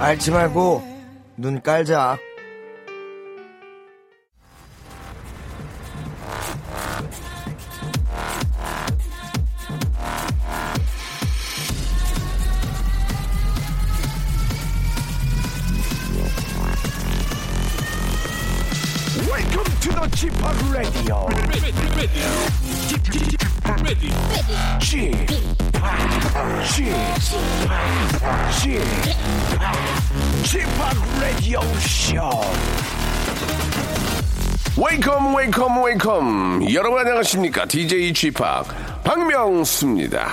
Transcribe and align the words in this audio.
앓지 0.00 0.30
말고 0.30 0.82
눈 1.36 1.60
깔자. 1.60 2.16
여러분 36.90 37.06
안녕하십니까 37.06 37.64
DJ 37.66 38.12
Chip 38.12 38.42
박명수입니다. 39.04 40.26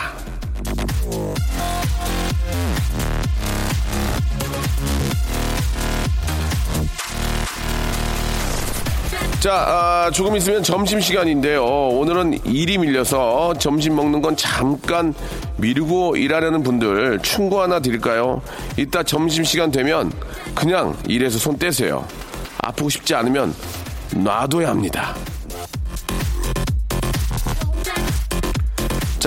자, 9.39 9.53
아, 9.53 10.11
조금 10.11 10.35
있으면 10.35 10.63
점심 10.63 10.99
시간인데요. 10.99 11.63
오늘은 11.63 12.43
일이 12.47 12.79
밀려서 12.79 13.53
점심 13.59 13.95
먹는 13.95 14.23
건 14.23 14.35
잠깐 14.35 15.13
미루고 15.57 16.17
일하려는 16.17 16.63
분들 16.63 17.19
충고 17.19 17.61
하나 17.61 17.79
드릴까요? 17.79 18.41
이따 18.77 19.03
점심 19.03 19.43
시간 19.43 19.69
되면 19.69 20.11
그냥 20.55 20.97
일에서 21.07 21.37
손 21.37 21.55
떼세요. 21.59 22.03
아프고 22.63 22.89
싶지 22.89 23.13
않으면 23.13 23.53
놔둬야 24.15 24.69
합니다. 24.69 25.13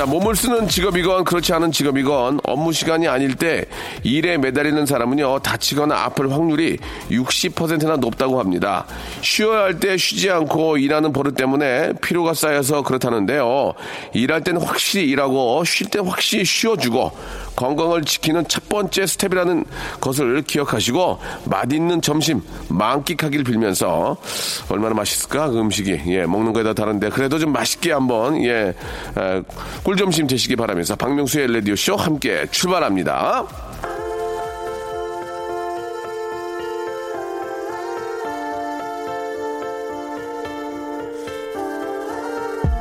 자, 0.01 0.07
몸을 0.07 0.35
쓰는 0.35 0.67
직업이건 0.67 1.25
그렇지 1.25 1.53
않은 1.53 1.73
직업이건 1.73 2.41
업무 2.45 2.73
시간이 2.73 3.07
아닐 3.07 3.35
때 3.35 3.67
일에 4.03 4.39
매달리는 4.39 4.87
사람은요, 4.87 5.41
다치거나 5.41 5.95
아플 5.95 6.33
확률이 6.33 6.79
60%나 7.11 7.97
높다고 7.97 8.41
합니다. 8.41 8.87
쉬어야 9.21 9.65
할 9.65 9.79
때 9.79 9.99
쉬지 9.99 10.31
않고 10.31 10.79
일하는 10.79 11.13
버릇 11.13 11.35
때문에 11.35 11.93
피로가 12.01 12.33
쌓여서 12.33 12.81
그렇다는데요. 12.81 13.75
일할 14.15 14.43
때는 14.43 14.63
확실히 14.63 15.07
일하고 15.07 15.65
쉴 15.65 15.91
때 15.91 15.99
확실히 15.99 16.47
쉬어주고 16.47 17.13
건강을 17.57 18.03
지키는 18.05 18.49
첫 18.49 18.71
번째 18.71 19.07
스텝이라는 19.07 19.67
것을 20.01 20.43
기억하시고 20.43 21.19
맛있는 21.45 22.01
점심 22.01 22.41
만끽하길 22.69 23.45
빌면서 23.45 24.17
얼마나 24.71 24.95
맛있을까 24.95 25.51
그 25.51 25.59
음식이 25.59 26.01
예 26.07 26.25
먹는 26.25 26.55
거에 26.55 26.63
다 26.63 26.73
다른데 26.73 27.11
그래도 27.11 27.39
좀 27.39 27.53
맛있게 27.53 27.93
한번 27.93 28.43
예 28.45 28.75
에, 29.19 29.43
꿀점심 29.91 30.29
되시기 30.29 30.55
바라면서 30.55 30.95
박명수의 30.95 31.53
라디오 31.53 31.75
쇼 31.75 31.97
함께 31.97 32.47
출발합니다. 32.53 33.45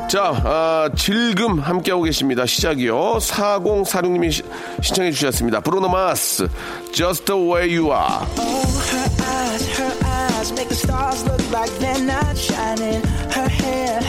자, 0.07 0.33
아, 0.44 0.89
질금 0.95 1.59
함께하고 1.59 2.03
계십니다. 2.03 2.45
시작이요. 2.45 3.17
4046님이 3.17 4.31
시, 4.31 4.44
신청해 4.79 5.12
주셨습니다. 5.12 5.62
브루노 5.62 5.89
마스, 5.89 6.47
Just 6.94 7.25
the 7.25 7.41
way 7.41 7.75
you 7.75 7.91
are. 7.91 8.28
eyes, 9.19 9.79
her 9.79 9.91
eyes. 10.06 10.53
Her 13.31 13.50
hair 13.50 14.08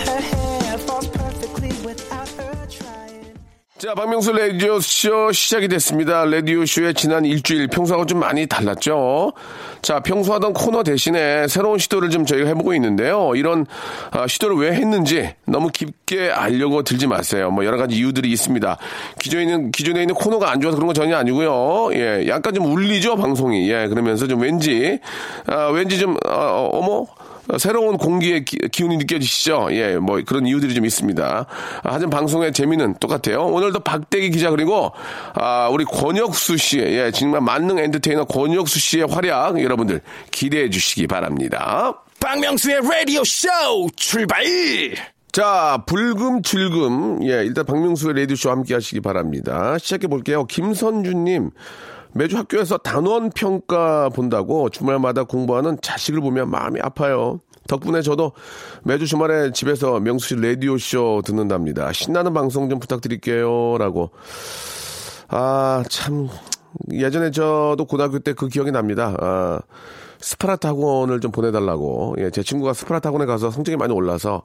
자, 3.80 3.94
박명수 3.94 4.32
라디오쇼 4.32 5.32
시작이 5.32 5.66
됐습니다. 5.68 6.26
라디오쇼의 6.26 6.92
지난 6.92 7.24
일주일 7.24 7.66
평소하고 7.68 8.04
좀 8.04 8.18
많이 8.20 8.46
달랐죠? 8.46 9.32
자, 9.80 10.00
평소 10.00 10.34
하던 10.34 10.52
코너 10.52 10.82
대신에 10.82 11.48
새로운 11.48 11.78
시도를 11.78 12.10
좀 12.10 12.26
저희가 12.26 12.46
해보고 12.48 12.74
있는데요. 12.74 13.32
이런 13.36 13.64
아, 14.10 14.26
시도를 14.26 14.56
왜 14.56 14.72
했는지 14.72 15.34
너무 15.46 15.70
깊게 15.70 16.30
알려고 16.30 16.82
들지 16.82 17.06
마세요. 17.06 17.50
뭐 17.50 17.64
여러 17.64 17.78
가지 17.78 17.96
이유들이 17.96 18.30
있습니다. 18.30 18.76
기존에 19.18 19.44
있는, 19.44 19.70
기존에 19.70 20.02
있는 20.02 20.14
코너가 20.14 20.50
안 20.50 20.60
좋아서 20.60 20.76
그런 20.76 20.86
건 20.86 20.94
전혀 20.94 21.16
아니고요. 21.16 21.94
예, 21.94 22.28
약간 22.28 22.52
좀 22.52 22.66
울리죠, 22.66 23.16
방송이. 23.16 23.70
예, 23.70 23.88
그러면서 23.88 24.26
좀 24.26 24.42
왠지, 24.42 24.98
아, 25.46 25.68
왠지 25.68 25.98
좀, 25.98 26.18
어, 26.26 26.68
어머? 26.70 27.06
어, 27.50 27.58
새로운 27.58 27.96
공기의 27.96 28.44
기, 28.44 28.84
운이 28.84 28.96
느껴지시죠? 28.98 29.68
예, 29.72 29.96
뭐 29.96 30.20
그런 30.24 30.46
이유들이 30.46 30.74
좀 30.74 30.84
있습니다. 30.84 31.24
아, 31.24 31.46
하지만 31.82 32.10
방송의 32.10 32.52
재미는 32.52 32.94
똑같아요. 33.00 33.46
오늘도 33.46 33.80
박대기 33.80 34.30
기자 34.30 34.50
그리고 34.50 34.92
아, 35.34 35.68
우리 35.70 35.84
권혁수 35.84 36.56
씨, 36.56 36.78
예, 36.78 37.10
정말 37.10 37.40
만능 37.40 37.78
엔터테이너 37.78 38.24
권혁수 38.24 38.78
씨의 38.78 39.06
활약 39.08 39.62
여러분들 39.62 40.00
기대해 40.30 40.70
주시기 40.70 41.06
바랍니다. 41.06 42.02
박명수의 42.20 42.80
라디오 42.82 43.24
쇼 43.24 43.48
출발! 43.96 44.44
자, 45.32 45.84
불금출금. 45.86 47.20
예, 47.28 47.44
일단 47.44 47.64
박명수의 47.64 48.14
라디오쇼 48.20 48.50
함께 48.50 48.74
하시기 48.74 49.00
바랍니다. 49.00 49.78
시작해 49.78 50.08
볼게요. 50.08 50.44
김선주님. 50.44 51.50
매주 52.12 52.36
학교에서 52.36 52.76
단원 52.78 53.30
평가 53.30 54.08
본다고 54.08 54.68
주말마다 54.68 55.24
공부하는 55.24 55.78
자식을 55.80 56.20
보면 56.20 56.50
마음이 56.50 56.80
아파요. 56.80 57.40
덕분에 57.68 58.02
저도 58.02 58.32
매주 58.82 59.06
주말에 59.06 59.52
집에서 59.52 60.00
명수 60.00 60.28
씨 60.28 60.34
라디오 60.36 60.76
쇼 60.76 61.22
듣는답니다. 61.24 61.92
신나는 61.92 62.34
방송 62.34 62.68
좀 62.68 62.80
부탁드릴게요. 62.80 63.78
라고. 63.78 64.10
아, 65.28 65.84
참. 65.88 66.28
예전에 66.92 67.30
저도 67.30 67.84
고등학교 67.84 68.18
때 68.18 68.32
그 68.32 68.48
기억이 68.48 68.70
납니다. 68.72 69.14
아, 69.20 69.60
스파르타 70.18 70.68
학원을 70.70 71.20
좀 71.20 71.30
보내달라고. 71.30 72.16
예, 72.18 72.30
제 72.30 72.42
친구가 72.42 72.72
스파르타 72.74 73.08
학원에 73.08 73.26
가서 73.26 73.50
성적이 73.50 73.76
많이 73.76 73.92
올라서 73.92 74.42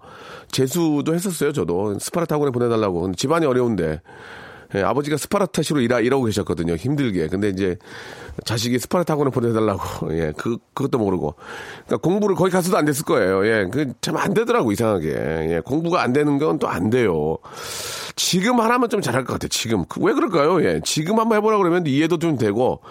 재수도 0.52 1.14
했었어요, 1.14 1.52
저도. 1.52 1.98
스파르타 2.00 2.36
학원에 2.36 2.52
보내달라고. 2.52 3.12
집안이 3.14 3.46
어려운데. 3.46 4.02
예, 4.74 4.82
아버지가 4.82 5.18
스파르타시로 5.18 5.82
일하, 5.82 6.00
일하고 6.00 6.24
계셨거든요. 6.26 6.76
힘들게. 6.76 7.28
근데 7.28 7.50
이제 7.50 7.78
자식이 8.44 8.80
스파르타 8.80 9.14
학원을 9.14 9.32
보내달라고. 9.32 10.14
예, 10.18 10.34
그, 10.38 10.58
그것도 10.74 10.98
모르고. 10.98 11.36
그러니까 11.86 11.98
공부를 11.98 12.36
거기 12.36 12.52
가서도 12.52 12.76
안 12.78 12.86
됐을 12.86 13.06
거예요. 13.06 13.46
예, 13.46 13.68
그 13.72 13.94
참 14.02 14.18
안 14.18 14.34
되더라고, 14.34 14.72
이상하게. 14.72 15.10
예, 15.10 15.62
공부가 15.64 16.02
안 16.02 16.14
되는 16.14 16.38
건 16.40 16.58
또 16.60 16.68
안 16.68 16.90
돼요. 16.90 17.38
지금 18.16 18.60
하라면 18.62 18.90
좀 18.90 19.02
잘할 19.02 19.26
것 19.26 19.34
같아요, 19.34 19.50
지금. 19.50 19.86
그 19.86 20.02
왜 20.02 20.14
그럴까요? 20.14 20.64
예, 20.64 20.82
지금 20.84 21.20
한번 21.20 21.38
해보라 21.38 21.58
그러면 21.58 21.86
이해도 21.88 22.18
좀 22.18 22.38
되고, 22.38 22.82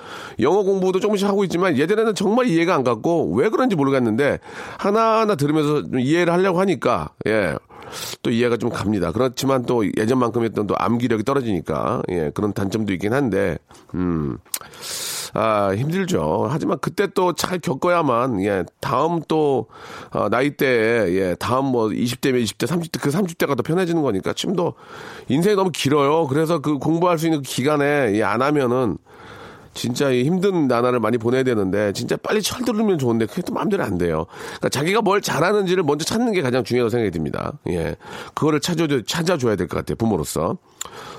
영어 0.40 0.62
공부도 0.62 1.00
조금씩 1.00 1.26
하고 1.26 1.44
있지만, 1.44 1.76
예전에는 1.78 2.14
정말 2.14 2.46
이해가 2.46 2.74
안 2.74 2.84
갔고, 2.84 3.34
왜 3.34 3.48
그런지 3.48 3.74
모르겠는데, 3.76 4.38
하나하나 4.78 5.34
들으면서 5.34 5.82
좀 5.82 5.98
이해를 6.00 6.32
하려고 6.32 6.60
하니까, 6.60 7.10
예. 7.26 7.54
또 8.22 8.30
이해가 8.30 8.56
좀 8.56 8.70
갑니다. 8.70 9.12
그렇지만 9.12 9.64
또 9.66 9.84
예전만큼 9.96 10.44
했던 10.44 10.66
또 10.66 10.74
암기력이 10.78 11.24
떨어지니까, 11.24 12.02
예, 12.10 12.30
그런 12.34 12.52
단점도 12.52 12.92
있긴 12.92 13.12
한데, 13.12 13.58
음. 13.94 14.38
아, 15.36 15.74
힘들죠. 15.74 16.46
하지만 16.48 16.78
그때 16.80 17.08
또 17.08 17.32
잘 17.32 17.58
겪어야만, 17.58 18.42
예, 18.44 18.64
다음 18.80 19.20
또, 19.26 19.66
어, 20.12 20.28
나이대에, 20.28 21.14
예, 21.16 21.36
다음 21.38 21.66
뭐 21.66 21.88
20대면 21.88 22.42
20대, 22.42 22.66
30대, 22.68 23.00
그 23.00 23.10
30대가 23.10 23.56
더 23.56 23.62
편해지는 23.62 24.02
거니까 24.02 24.32
좀더 24.32 24.74
인생이 25.28 25.56
너무 25.56 25.70
길어요. 25.70 26.26
그래서 26.28 26.60
그 26.60 26.78
공부할 26.78 27.18
수 27.18 27.26
있는 27.26 27.42
그 27.42 27.48
기간에, 27.48 28.12
예, 28.14 28.22
안 28.22 28.42
하면은, 28.42 28.96
진짜 29.74 30.10
이 30.10 30.24
힘든 30.24 30.68
나날을 30.68 31.00
많이 31.00 31.18
보내야 31.18 31.42
되는데 31.42 31.92
진짜 31.92 32.16
빨리 32.16 32.40
철들으면 32.40 32.98
좋은데 32.98 33.26
그게 33.26 33.42
또 33.42 33.52
마음대로 33.52 33.82
안 33.84 33.98
돼요. 33.98 34.26
그러니까 34.46 34.68
자기가 34.68 35.02
뭘 35.02 35.20
잘하는지를 35.20 35.82
먼저 35.82 36.04
찾는 36.04 36.32
게 36.32 36.42
가장 36.42 36.64
중요하다고 36.64 36.90
생각이 36.90 37.10
듭니다. 37.10 37.52
예. 37.68 37.96
그거를 38.34 38.60
찾아줘, 38.60 39.02
찾아줘야 39.06 39.56
될 39.56 39.66
것 39.68 39.76
같아요. 39.78 39.96
부모로서. 39.96 40.58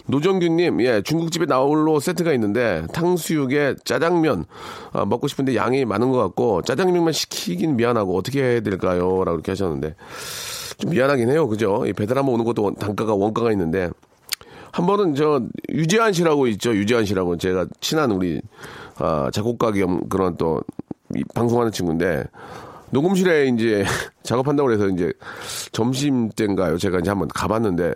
노정규님, 0.08 0.82
예, 0.82 1.02
중국집에 1.02 1.46
나홀로 1.48 2.00
세트가 2.00 2.32
있는데 2.34 2.86
탕수육에 2.94 3.76
짜장면 3.84 4.46
아, 4.94 5.04
먹고 5.06 5.28
싶은데 5.28 5.56
양이 5.56 5.84
많은 5.84 6.12
것 6.12 6.18
같고 6.20 6.62
짜장면만 6.62 7.12
시키긴 7.12 7.76
미안하고 7.76 8.16
어떻게 8.16 8.44
해야 8.44 8.60
될까요? 8.62 9.24
라고 9.26 9.34
이렇게 9.34 9.52
하셨는데 9.52 9.96
좀 10.78 10.92
미안하긴 10.92 11.30
해요. 11.30 11.48
그죠? 11.48 11.86
이 11.88 11.94
배달 11.94 12.18
한번 12.20 12.36
오는 12.36 12.46
것도 12.46 12.76
단가가 12.80 13.16
원가가 13.16 13.52
있는데 13.52 13.90
한 14.76 14.86
번은 14.86 15.16
저 15.16 15.42
유재한 15.70 16.12
씨라고 16.12 16.48
있죠. 16.48 16.76
유재한 16.76 17.06
씨라고 17.06 17.38
제가 17.38 17.66
친한 17.80 18.12
우리 18.12 18.42
아, 18.98 19.30
작곡가 19.32 19.72
겸 19.72 20.10
그런 20.10 20.36
또이 20.36 21.24
방송하는 21.34 21.72
친구인데 21.72 22.26
녹음실에 22.92 23.48
이제 23.48 23.86
작업한다고 24.24 24.68
그래서 24.68 24.90
이제 24.90 25.14
점심 25.72 26.28
때인가요? 26.28 26.78
제가 26.78 27.00
이제 27.00 27.10
한번 27.10 27.30
가봤는데 27.30 27.94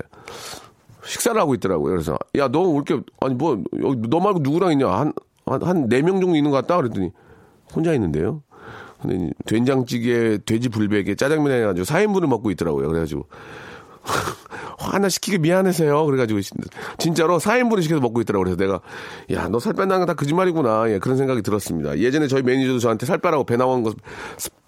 식사를 1.03 1.39
하고 1.39 1.53
있더라고요. 1.55 1.91
그래서 1.91 2.17
야너왜 2.37 2.71
이렇게 2.75 3.01
아니 3.19 3.35
뭐 3.35 3.61
여기 3.83 4.01
너 4.09 4.21
말고 4.21 4.39
누구랑 4.39 4.71
있냐 4.71 4.87
한 4.89 5.11
한 5.45 5.89
네 5.89 6.01
명 6.01 6.21
정도 6.21 6.35
있는 6.37 6.51
것 6.51 6.57
같다 6.57 6.77
그랬더니 6.77 7.11
혼자 7.75 7.93
있는데요. 7.93 8.41
근데 9.01 9.31
된장찌개, 9.45 10.37
돼지 10.45 10.69
불백에 10.69 11.15
짜장면 11.15 11.51
해가지고 11.51 11.85
4인분을 11.85 12.27
먹고 12.27 12.51
있더라고요. 12.51 12.87
그래가지고 12.87 13.25
하나 14.79 15.09
시키기 15.09 15.37
미안해서요. 15.39 16.05
그래가지고 16.05 16.39
진짜로 16.97 17.37
4인분을 17.39 17.81
시켜서 17.83 18.01
먹고 18.01 18.21
있더라고. 18.21 18.43
그래서 18.45 18.57
내가 18.57 18.79
야 19.31 19.49
너 19.49 19.59
살 19.59 19.73
뺀다는 19.73 19.99
건 19.99 20.07
다 20.07 20.13
거짓말이구나. 20.13 20.89
예, 20.91 20.99
그런 20.99 21.17
생각이 21.17 21.41
들었습니다. 21.41 21.97
예전에 21.99 22.27
저희 22.27 22.41
매니저도 22.41 22.79
저한테 22.79 23.05
살 23.05 23.17
빼라고 23.19 23.43
배 23.45 23.57
나온 23.57 23.83
거 23.83 23.93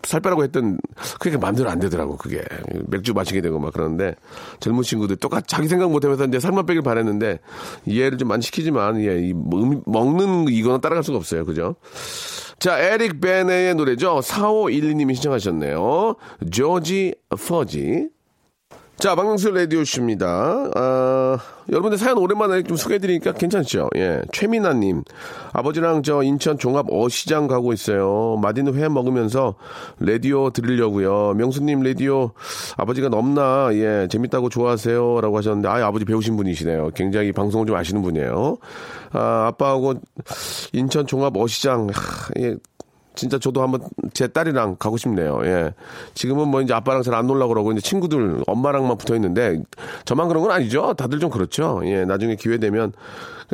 살 0.04 0.20
빼라고 0.20 0.44
했던 0.44 0.80
그게 1.20 1.38
마음대로 1.38 1.70
안 1.70 1.80
되더라고. 1.80 2.18
그게 2.18 2.44
맥주 2.88 3.14
마시게 3.14 3.40
되고 3.42 3.60
막 3.60 3.72
그러는데 3.72 4.16
젊은 4.60 4.82
친구들 4.84 5.16
똑같이 5.18 5.46
자기 5.48 5.68
생각 5.68 5.92
못하면서 5.92 6.26
이제 6.26 6.40
살만 6.40 6.66
빼길 6.66 6.82
바랬는데 6.82 7.40
이해를 7.86 8.18
좀 8.18 8.28
많이 8.28 8.42
시키지만 8.42 9.00
예, 9.02 9.20
이 9.20 9.32
음, 9.32 9.82
먹는 9.86 10.48
이거는 10.50 10.82
따라갈 10.82 11.04
수가 11.04 11.18
없어요. 11.18 11.46
그죠? 11.46 11.76
자, 12.60 12.80
에릭 12.80 13.22
베네의 13.22 13.76
노래죠. 13.76 14.20
4512님이 14.22 15.14
신청하셨네요. 15.16 16.16
조지 16.52 17.14
퍼지. 17.48 18.10
자, 19.02 19.16
박명수 19.16 19.50
라디오쇼입니다. 19.50 20.70
아, 20.76 21.38
여러분들 21.72 21.98
사연 21.98 22.20
오랜만에 22.20 22.62
좀 22.62 22.78
소개해드리니까 22.78 23.32
괜찮죠? 23.32 23.90
예. 23.96 24.22
최민아님. 24.32 25.04
아버지랑 25.54 26.04
저 26.04 26.22
인천 26.22 26.60
종합 26.60 26.86
어시장 26.88 27.48
가고 27.48 27.74
있어요. 27.74 28.38
맛있는 28.40 28.76
회 28.76 28.88
먹으면서 28.90 29.56
라디오 30.00 30.52
들으려고요. 30.52 31.34
명수님 31.34 31.82
라디오 31.82 32.34
아버지가 32.78 33.10
넘나, 33.10 33.70
예, 33.74 34.08
재밌다고 34.08 34.50
좋아하세요. 34.50 35.22
라고 35.22 35.36
하셨는데, 35.36 35.68
아, 35.68 35.84
아버지 35.84 36.06
배우신 36.06 36.38
분이시네요. 36.38 36.92
굉장히 36.94 37.32
방송을 37.32 37.66
좀 37.66 37.76
아시는 37.76 38.04
분이에요. 38.04 38.58
아, 39.14 39.48
아빠하고 39.48 39.96
인천 40.74 41.08
종합 41.08 41.36
어시장, 41.36 41.88
하, 41.88 42.30
예, 42.40 42.56
진짜 43.16 43.38
저도 43.38 43.62
한번 43.62 43.82
제 44.14 44.28
딸이랑 44.28 44.78
가고 44.80 44.98
싶네요. 44.98 45.42
예. 45.44 45.74
지금은 46.14 46.48
뭐 46.48 46.62
이제 46.62 46.74
아빠랑 46.74 47.04
잘 47.04 47.14
안 47.14 47.28
놀라 47.28 47.46
그러고 47.48 47.72
이제 47.74 47.82
친구들 47.82 48.44
엄마랑만 48.48 48.98
붙어 48.98 49.16
있는데 49.16 49.62
저만 50.06 50.28
그런 50.30 50.44
건 50.44 50.52
아니죠. 50.52 50.94
다들 50.94 51.20
좀 51.20 51.30
그렇죠. 51.30 51.82
예. 51.86 52.06
나중에 52.06 52.36
기회 52.38 52.58
되면 52.58 52.94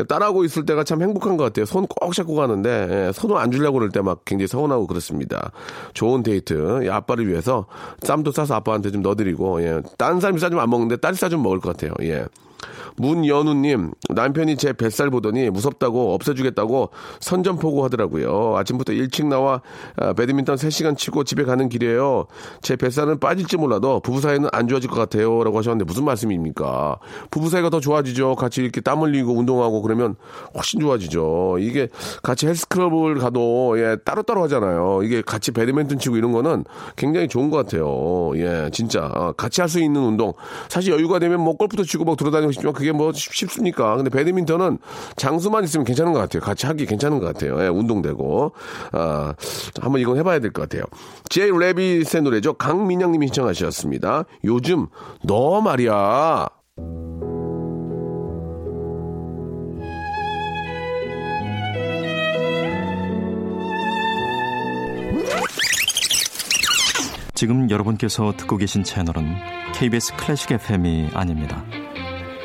딸하고 0.08 0.44
있을 0.46 0.64
때가 0.68 0.84
참 0.84 1.02
행복한 1.02 1.38
것 1.38 1.44
같아요. 1.46 1.66
손 1.66 1.88
꼭 1.88 2.14
잡고 2.14 2.36
가는데 2.36 3.08
예. 3.08 3.12
손을 3.12 3.38
안 3.38 3.50
주려고 3.52 3.80
그럴 3.80 3.90
때 3.90 4.02
막 4.02 4.24
굉장히 4.26 4.48
서운하고 4.48 4.86
그렇습니다. 4.86 5.52
좋은 5.96 6.22
데이트. 6.22 6.82
예. 6.84 6.90
아빠를 6.90 7.28
위해서 7.28 7.66
쌈도 8.04 8.32
싸서 8.32 8.54
아빠한테 8.56 8.92
좀 8.92 9.02
넣어드리고 9.02 9.64
예. 9.64 9.82
딴 9.98 10.20
사람이 10.20 10.40
싸주면 10.40 10.62
안 10.64 10.70
먹는데 10.70 10.98
딸이 10.98 11.16
싸주면 11.16 11.42
먹을 11.42 11.60
것 11.60 11.76
같아요. 11.76 11.94
예. 12.04 12.26
문연우님, 12.98 13.92
남편이 14.10 14.58
제 14.58 14.74
뱃살 14.74 15.10
보더니 15.12 15.50
무섭다고 15.52 16.14
없애주겠다고 16.16 16.90
선전포고 17.20 17.84
하더라고요. 17.86 18.58
아침부터 18.58 18.94
일찍 18.94 19.28
나와 19.28 19.62
아, 19.98 20.14
배드민턴 20.14 20.56
3시간 20.56 20.98
치고 20.98 21.24
집에 21.24 21.44
가는 21.44 21.70
길이에요. 21.70 22.26
제 22.62 22.76
뱃살은 22.76 23.20
빠질지 23.20 23.58
몰라도 23.58 24.00
부부 24.00 24.20
사이는 24.22 24.50
안 24.52 24.68
좋아질 24.68 24.90
것 24.90 24.96
같아요. 24.96 25.44
라고 25.44 25.60
하셨는데 25.60 25.86
무슨 25.86 26.06
말씀입니까? 26.06 26.98
부부 27.30 27.50
사이가 27.50 27.70
더 27.70 27.80
좋아지죠. 27.80 28.36
같이 28.36 28.62
이렇게 28.62 28.82
땀 28.82 29.02
흘리고 29.02 29.34
운동하고 29.34 29.82
그러면 29.84 30.16
훨씬 30.56 30.80
좋아지죠. 30.80 31.58
이게 31.60 31.88
같이 32.24 32.48
헬스클럽을 32.48 33.20
가도 33.20 33.80
예, 33.80 33.98
따로따로 34.04 34.42
하잖아요. 34.44 35.02
이게 35.04 35.22
같이 35.22 35.52
배드민턴 35.52 36.00
치고 36.00 36.18
이런 36.18 36.32
거는 36.32 36.66
굉장히 36.96 37.28
좋은 37.28 37.52
것 37.52 37.58
같아요. 37.58 38.32
예, 38.36 38.70
진짜. 38.74 39.12
아, 39.14 39.32
같이 39.34 39.62
할 39.62 39.68
수 39.68 39.82
있는 39.82 40.02
운동. 40.02 40.32
사실 40.70 40.94
여유가 40.94 41.20
되면 41.20 41.42
뭐 41.42 41.58
골프도 41.58 41.84
치고 41.84 42.06
막 42.06 42.16
돌아다니고 42.16 42.47
싶지만 42.52 42.74
그게 42.74 42.92
뭐 42.92 43.12
쉽- 43.14 43.34
쉽습니까? 43.34 43.96
근데 43.96 44.10
배드민턴은 44.10 44.78
장수만 45.16 45.64
있으면 45.64 45.86
괜찮은 45.86 46.14
것 46.14 46.20
같아요. 46.20 46.42
같이 46.42 46.66
하기 46.66 46.86
괜찮은 46.86 47.20
것 47.20 47.26
같아요. 47.26 47.62
예, 47.64 47.68
운동되고. 47.68 48.52
아, 48.92 49.34
한번 49.82 50.02
이건 50.02 50.18
해봐야 50.18 50.40
될 50.40 50.52
것 50.52 50.62
같아요. 50.64 50.84
제이 51.30 51.52
레빗의 51.52 52.22
노래죠. 52.24 52.54
강민영 52.54 53.12
님이 53.12 53.28
신청하셨습니다. 53.28 54.24
요즘 54.46 54.88
너 55.24 55.62
말이야. 55.62 56.48
지금 67.34 67.70
여러분께서 67.70 68.34
듣고 68.36 68.58
계신 68.58 68.84
채널은 68.84 69.36
KBS 69.76 70.16
클래식 70.16 70.52
FM이 70.52 71.10
아닙니다. 71.14 71.64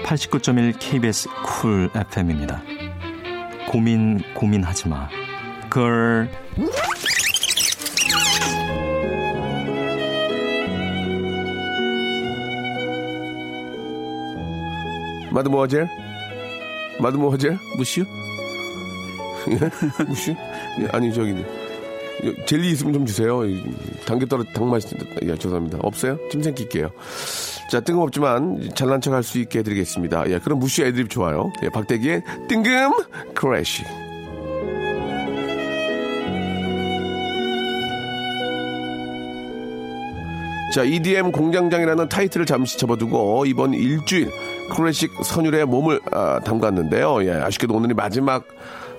89.1 0.05 0.77
KBS 0.79 1.29
쿨 1.45 1.91
FM입니다. 1.95 2.63
고민 3.69 4.21
고민하지 4.35 4.89
마. 4.89 5.09
걸 5.71 6.31
마드모아젤? 15.33 15.89
마드모아젤? 17.01 17.59
무슈? 17.77 18.01
예? 19.49 20.05
무슈? 20.05 20.35
예, 20.81 20.89
아니, 20.93 21.13
저기, 21.13 21.31
예, 21.31 21.45
젤리 22.47 22.71
있으면 22.71 22.93
좀 22.93 23.07
주세요. 23.07 23.45
이, 23.45 23.63
당겨 24.07 24.27
떨어, 24.27 24.45
당 24.55 24.71
맛이, 24.71 24.89
예, 25.23 25.37
죄송합니다. 25.37 25.79
없어요? 25.83 26.19
찜생 26.31 26.55
낄게요. 26.55 26.91
자, 27.71 27.81
뜬금없지만 27.81 28.71
잘난 28.75 29.01
척 29.01 29.13
할 29.13 29.23
수 29.23 29.39
있게 29.39 29.61
해드리겠습니다. 29.61 30.31
예, 30.31 30.39
그럼 30.39 30.59
무슈 30.59 30.83
애드립 30.83 31.11
좋아요. 31.11 31.51
예, 31.63 31.69
박대기의 31.71 32.23
뜬금 32.49 32.93
크래쉬. 33.35 33.83
자, 40.75 40.85
EDM 40.85 41.33
공장장이라는 41.33 42.09
타이틀을 42.09 42.47
잠시 42.47 42.79
접어두고 42.79 43.45
이번 43.45 43.75
일주일 43.75 44.31
클래식 44.75 45.13
선율에 45.23 45.65
몸을 45.67 46.01
아, 46.13 46.41
담갔는데요. 46.41 47.25
예, 47.27 47.33
아쉽게도 47.33 47.75
오늘이 47.75 47.93
마지막 47.93 48.47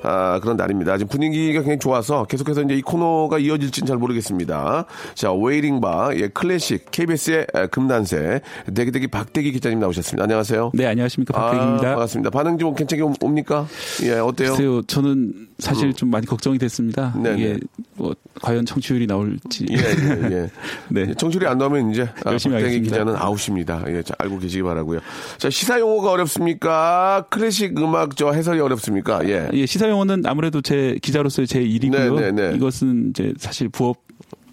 아, 0.03 0.39
그런 0.41 0.57
날입니다. 0.57 0.97
지금 0.97 1.09
분위기가 1.09 1.59
굉장히 1.61 1.79
좋아서 1.79 2.25
계속해서 2.25 2.61
이제 2.63 2.75
이 2.75 2.81
코너가 2.81 3.39
이어질지는 3.39 3.88
잘 3.88 3.98
모르겠습니다. 3.98 4.86
자, 5.15 5.31
웨이링 5.33 5.81
바, 5.81 6.12
예, 6.15 6.27
클래식, 6.27 6.91
KBS의 6.91 7.48
금난새, 7.72 8.41
대기대기 8.74 9.07
박대기 9.07 9.51
기자님 9.53 9.79
나오셨습니다. 9.79 10.24
안녕하세요. 10.24 10.72
네, 10.74 10.86
안녕하십니까. 10.88 11.33
박대기입니다. 11.33 11.88
아, 11.88 11.91
반갑습니다. 11.91 12.29
반응 12.29 12.57
좀 12.57 12.75
괜찮게 12.75 13.01
옵- 13.03 13.24
옵니까? 13.24 13.65
예, 14.03 14.13
어때요? 14.13 14.51
글쎄요, 14.51 14.81
저는 14.83 15.33
사실 15.60 15.93
좀 15.93 16.10
많이 16.10 16.25
걱정이 16.25 16.57
됐습니다. 16.57 17.13
네네. 17.22 17.38
이게 17.39 17.57
뭐 17.95 18.13
과연 18.41 18.65
청취율이 18.65 19.07
나올지. 19.07 19.65
예, 19.72 19.75
예, 19.77 20.36
예. 20.36 20.50
네. 20.89 21.13
청출이 21.13 21.48
안 21.48 21.57
나오면 21.57 21.91
이제 21.91 22.03
아, 22.25 22.31
열심히 22.31 22.55
박대기 22.55 22.75
하겠습니다. 22.77 22.98
기자는 22.98 23.15
아웃입니다. 23.15 23.83
예, 23.88 24.01
자, 24.03 24.13
알고 24.17 24.39
계시기 24.39 24.63
바라고요. 24.63 25.00
자, 25.38 25.50
시사 25.50 25.79
용어가 25.79 26.12
어렵습니까? 26.12 27.25
클래식 27.29 27.77
음악 27.79 28.15
저 28.17 28.31
해설이 28.31 28.60
어렵습니까? 28.60 29.27
예. 29.29 29.48
예, 29.53 29.65
시사 29.65 29.88
용어는 29.93 30.25
아무래도 30.25 30.62
제 30.62 30.97
기자로서의 31.01 31.47
제 31.47 31.62
일이고요. 31.62 32.15
네, 32.15 32.31
네, 32.31 32.50
네. 32.50 32.55
이것은 32.55 33.12
이제 33.12 33.33
사실 33.38 33.69
부업 33.69 33.97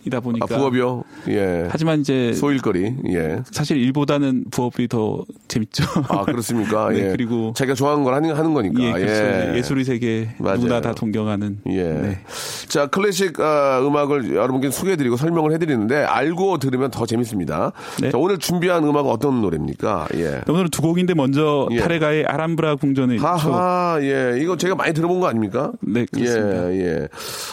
이다 0.07 0.21
보니까. 0.21 0.47
아, 0.49 0.59
부업이요? 0.59 1.04
예. 1.28 1.66
하지만 1.71 2.00
이제 2.00 2.33
소일거리. 2.33 2.95
예. 3.11 3.42
사실 3.50 3.76
일보다는 3.76 4.45
부업이 4.50 4.88
더 4.88 5.25
재밌죠. 5.49 5.85
아, 6.09 6.25
그렇습니까? 6.25 6.88
네, 6.92 7.09
예. 7.09 7.11
그리고 7.12 7.52
자기가 7.54 7.75
좋아하는 7.75 8.02
걸 8.04 8.14
하는, 8.14 8.35
하는 8.35 8.54
거니까. 8.54 8.83
예, 8.83 8.92
그렇죠. 8.92 9.12
예. 9.52 9.59
예술의 9.59 9.85
세계 9.85 10.28
맞아요. 10.38 10.57
누구나 10.57 10.80
다 10.80 10.95
동경하는. 10.95 11.59
예. 11.69 11.83
네. 11.83 12.19
자, 12.69 12.87
클래식 12.87 13.38
아, 13.40 13.80
음악을 13.87 14.35
여러분께 14.35 14.71
소개해드리고 14.71 15.16
설명을 15.16 15.52
해드리는데 15.52 15.97
알고 16.04 16.59
들으면 16.59 16.90
더 16.90 17.04
재밌습니다. 17.04 17.73
네. 18.00 18.11
자, 18.11 18.16
오늘 18.19 18.38
준비한 18.38 18.85
음악은 18.85 19.11
어떤 19.11 19.42
노래입니까? 19.42 20.09
예. 20.14 20.40
오늘은 20.49 20.71
두 20.71 20.80
곡인데 20.83 21.12
먼저 21.14 21.69
예. 21.73 21.78
타레가의 21.78 22.25
아람브라 22.25 22.76
궁전을 22.76 23.19
저- 23.19 23.26
하하, 23.26 23.99
예. 24.02 24.38
이거 24.40 24.57
제가 24.57 24.75
많이 24.76 24.95
들어본 24.95 25.21
거 25.21 25.26
아닙니까? 25.28 25.73
네, 25.83 26.07
그렇습니다. 26.11 26.73
예, 26.73 26.80
예. 27.02 27.09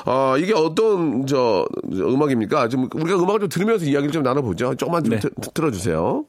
아, 0.06 0.36
이게 0.39 0.54
어떤, 0.54 1.25
저, 1.25 1.66
저 1.96 2.08
음악입니까? 2.08 2.37
좀, 2.70 2.88
우리가 2.94 3.17
음악을 3.20 3.39
좀 3.41 3.50
들으면서 3.50 3.86
이야기를 3.86 4.12
좀 4.12 4.24
나눠보죠. 4.24 4.75
조금만 4.75 5.03
좀 5.03 5.13
네. 5.13 5.20
드- 5.20 5.29
들어주세요. 5.53 6.25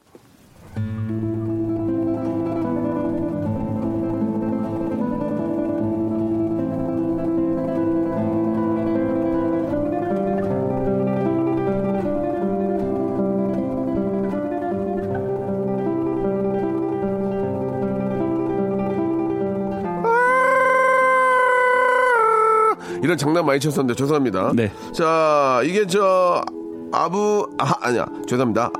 이런 23.09 23.17
장난 23.17 23.43
많이 23.43 23.59
쳤었는데 23.59 23.95
죄송합니다. 23.95 24.51
네. 24.53 24.71
자, 24.93 25.61
이게 25.65 25.87
저 25.87 26.43
아부 26.91 27.49
아 27.57 27.73
아니야. 27.81 28.05
죄송합니다. 28.27 28.71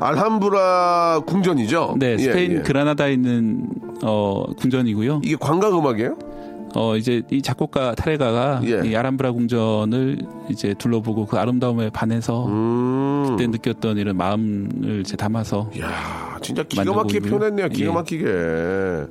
알함브라 0.00 1.20
궁전이죠. 1.26 1.96
네, 1.98 2.12
예, 2.12 2.18
스페인 2.18 2.52
예. 2.52 2.62
그라나다에 2.62 3.12
있는 3.12 3.68
어, 4.02 4.44
궁전이고요. 4.56 5.20
이게 5.22 5.36
관광 5.38 5.76
음악이에요? 5.78 6.16
어 6.76 6.96
이제 6.96 7.22
이 7.30 7.42
작곡가 7.42 7.94
타레가가 7.94 8.62
예. 8.64 8.88
이 8.88 8.96
아람브라 8.96 9.32
궁전을 9.32 10.18
이제 10.48 10.74
둘러보고 10.78 11.26
그 11.26 11.36
아름다움에 11.38 11.90
반해서 11.90 12.46
음. 12.46 13.26
그때 13.28 13.46
느꼈던 13.46 13.98
이런 13.98 14.16
마음을 14.16 15.00
이제 15.02 15.14
담아서 15.14 15.70
야 15.78 16.38
진짜 16.40 16.62
기가 16.64 16.90
막히게. 16.90 17.28
표현했네요. 17.28 17.68
기가 17.68 17.90
예. 17.90 17.94
막히게. 17.94 19.06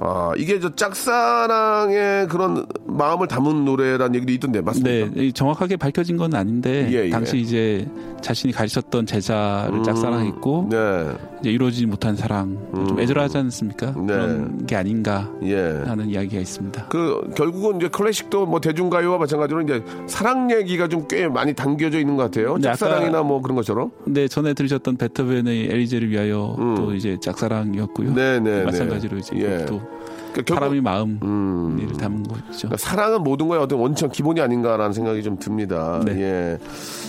아, 0.00 0.32
이게 0.36 0.58
저 0.60 0.74
짝사랑의 0.74 2.26
그런 2.28 2.66
마음을 2.96 3.28
담은 3.28 3.64
노래라는 3.64 4.14
얘기도 4.16 4.32
있던데, 4.32 4.60
맞습니까? 4.60 5.10
네, 5.14 5.24
이 5.26 5.32
정확하게 5.32 5.76
밝혀진 5.76 6.16
건 6.16 6.34
아닌데 6.34 6.88
예, 6.90 7.06
예. 7.06 7.10
당시 7.10 7.38
이제 7.38 7.86
자신이 8.20 8.52
가르쳤던 8.52 9.06
제자를 9.06 9.78
음, 9.78 9.82
짝사랑했고 9.84 10.68
네. 10.70 11.06
이제 11.40 11.50
이루어지지 11.50 11.86
못한 11.86 12.16
사랑 12.16 12.58
좀 12.74 12.98
애절하지 12.98 13.38
않습니까? 13.38 13.86
네. 13.92 14.06
그런 14.06 14.66
게 14.66 14.76
아닌가 14.76 15.30
예. 15.44 15.56
하는 15.86 16.08
이야기가 16.08 16.40
있습니다. 16.40 16.86
그 16.88 17.30
결국은 17.36 17.76
이제 17.76 17.88
클래식도 17.88 18.46
뭐 18.46 18.60
대중가요와 18.60 19.18
마찬가지로 19.18 19.62
이제 19.62 19.82
사랑 20.06 20.50
얘기가 20.50 20.88
좀 20.88 21.04
꽤 21.08 21.28
많이 21.28 21.52
담겨져 21.52 21.98
있는 21.98 22.16
것 22.16 22.24
같아요. 22.24 22.56
네, 22.56 22.62
짝사랑이나 22.62 23.22
뭐 23.22 23.40
그런 23.42 23.56
것처럼. 23.56 23.90
근데 24.04 24.26
전에 24.26 24.54
들으셨던 24.54 24.96
베토벤의 24.96 25.66
엘리제를 25.70 26.08
위하여 26.10 26.56
음. 26.58 26.74
또 26.74 26.94
이제 26.94 27.18
짝사랑이었고요. 27.20 28.14
네, 28.14 28.40
네, 28.40 28.58
네. 28.58 28.64
마찬가지로 28.64 29.18
이제 29.18 29.36
예. 29.36 29.66
또 29.66 29.80
그러니까 30.42 30.54
사람이 30.54 30.80
마음 30.80 31.18
음. 31.22 31.78
을 31.80 31.96
담은 31.96 32.22
거죠. 32.24 32.42
그러니까 32.58 32.76
사랑은 32.76 33.22
모든 33.22 33.48
거의 33.48 33.60
어떤 33.60 33.78
원천 33.78 34.10
기본이 34.10 34.40
아닌가라는 34.40 34.92
생각이 34.92 35.22
좀 35.22 35.38
듭니다. 35.38 36.00
네. 36.04 36.20
예. 36.20 36.58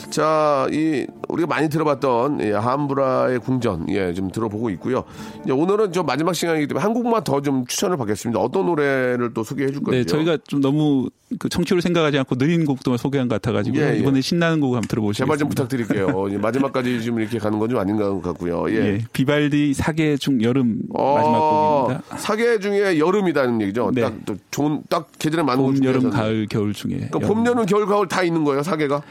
자, 0.10 0.67
이 0.72 1.05
우리가 1.29 1.48
많이 1.48 1.67
들어봤던 1.70 2.41
예, 2.41 2.51
함브라의 2.53 3.39
궁전 3.39 3.88
예, 3.89 4.13
좀 4.13 4.29
들어보고 4.32 4.70
있고요. 4.72 5.03
이제 5.44 5.51
오늘은 5.51 5.91
좀 5.91 6.05
마지막 6.05 6.34
시간이기 6.34 6.67
때문에 6.67 6.82
한 6.84 6.94
곡만 6.94 7.24
더 7.24 7.41
좀 7.46 7.65
추천을 7.67 7.96
받겠습니다. 7.98 8.39
어떤 8.39 8.65
노래를 8.65 9.34
또 9.36 9.44
소개해 9.44 9.72
줄 9.72 9.84
건지요? 9.84 10.01
네, 10.01 10.05
저희가 10.05 10.38
좀 10.48 10.62
너무 10.62 11.10
그 11.38 11.48
청취를 11.50 11.82
생각하지 11.82 12.17
않고 12.20 12.36
느린 12.36 12.65
곡들만 12.65 12.98
소개한 12.98 13.27
것 13.27 13.39
같아가지고 13.41 13.77
예, 13.77 13.94
예. 13.94 13.98
이번에 14.00 14.22
신나는 14.22 14.62
곡 14.62 14.74
한번 14.74 14.88
들어보시겠습니다. 14.88 15.25
제발 15.25 15.38
좀 15.38 15.50
부탁드릴게요. 15.50 16.27
이 16.32 16.38
마지막까지 16.38 17.03
좀 17.03 17.20
이렇게 17.20 17.38
가는 17.39 17.60
건 17.60 17.65
좀 17.70 17.79
아닌 17.79 17.98
것 17.98 18.22
같고요. 18.22 18.65
예. 18.70 18.75
예, 18.75 19.01
비발디 19.12 19.74
사계 19.74 20.17
중 20.17 20.41
여름 20.44 20.79
마지막 20.94 21.39
곡입니다. 21.39 22.17
사계 22.17 22.60
중에 22.60 23.00
여름 23.00 23.14
이라는 23.27 23.62
얘기죠. 23.62 23.91
네. 23.93 24.01
딱또 24.01 24.36
좋은 24.51 24.81
딱 24.89 25.10
계절에 25.19 25.43
맞는 25.43 25.63
봄, 25.63 25.75
곡 25.75 25.84
여름. 25.86 26.10
가을, 26.10 26.48
겨울 26.50 26.74
중에. 26.74 27.10
그러니까 27.12 27.19
봄, 27.19 27.45
여름, 27.45 27.65
겨울, 27.65 27.86
가을 27.86 28.07
다 28.07 28.24
있는 28.24 28.43
거예요. 28.43 28.63
사계가. 28.63 29.01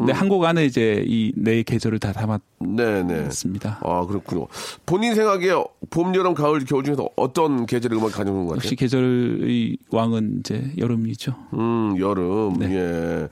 네, 0.00 0.12
한 0.12 0.28
곡 0.28 0.44
안에 0.44 0.64
이제 0.66 1.04
이 1.06 1.32
네 1.36 1.62
계절을 1.62 2.00
다 2.00 2.12
네, 2.58 3.04
네. 3.04 3.14
담았습니다. 3.20 3.78
아 3.84 4.04
그렇군요. 4.06 4.48
본인 4.84 5.14
생각에 5.14 5.50
봄, 5.90 6.12
여름, 6.16 6.34
가을, 6.34 6.64
겨울 6.64 6.82
중에서 6.82 7.08
어떤 7.14 7.64
계절의 7.64 7.96
음악 8.00 8.10
가져온 8.12 8.38
것 8.46 8.54
같아요? 8.54 8.56
역시 8.56 8.74
계절의 8.74 9.76
왕은 9.90 10.38
이제 10.40 10.72
여름이죠. 10.78 11.34
음, 11.54 11.94
여름. 12.00 12.54
네. 12.58 12.74
예. 12.74 13.28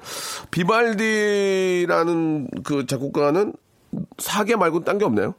비발디라는 0.53 2.49
그 2.63 2.87
작곡가는 2.87 3.53
사계 4.19 4.57
말고 4.57 4.85
딴 4.85 4.99
게 4.99 5.05
없나요? 5.05 5.35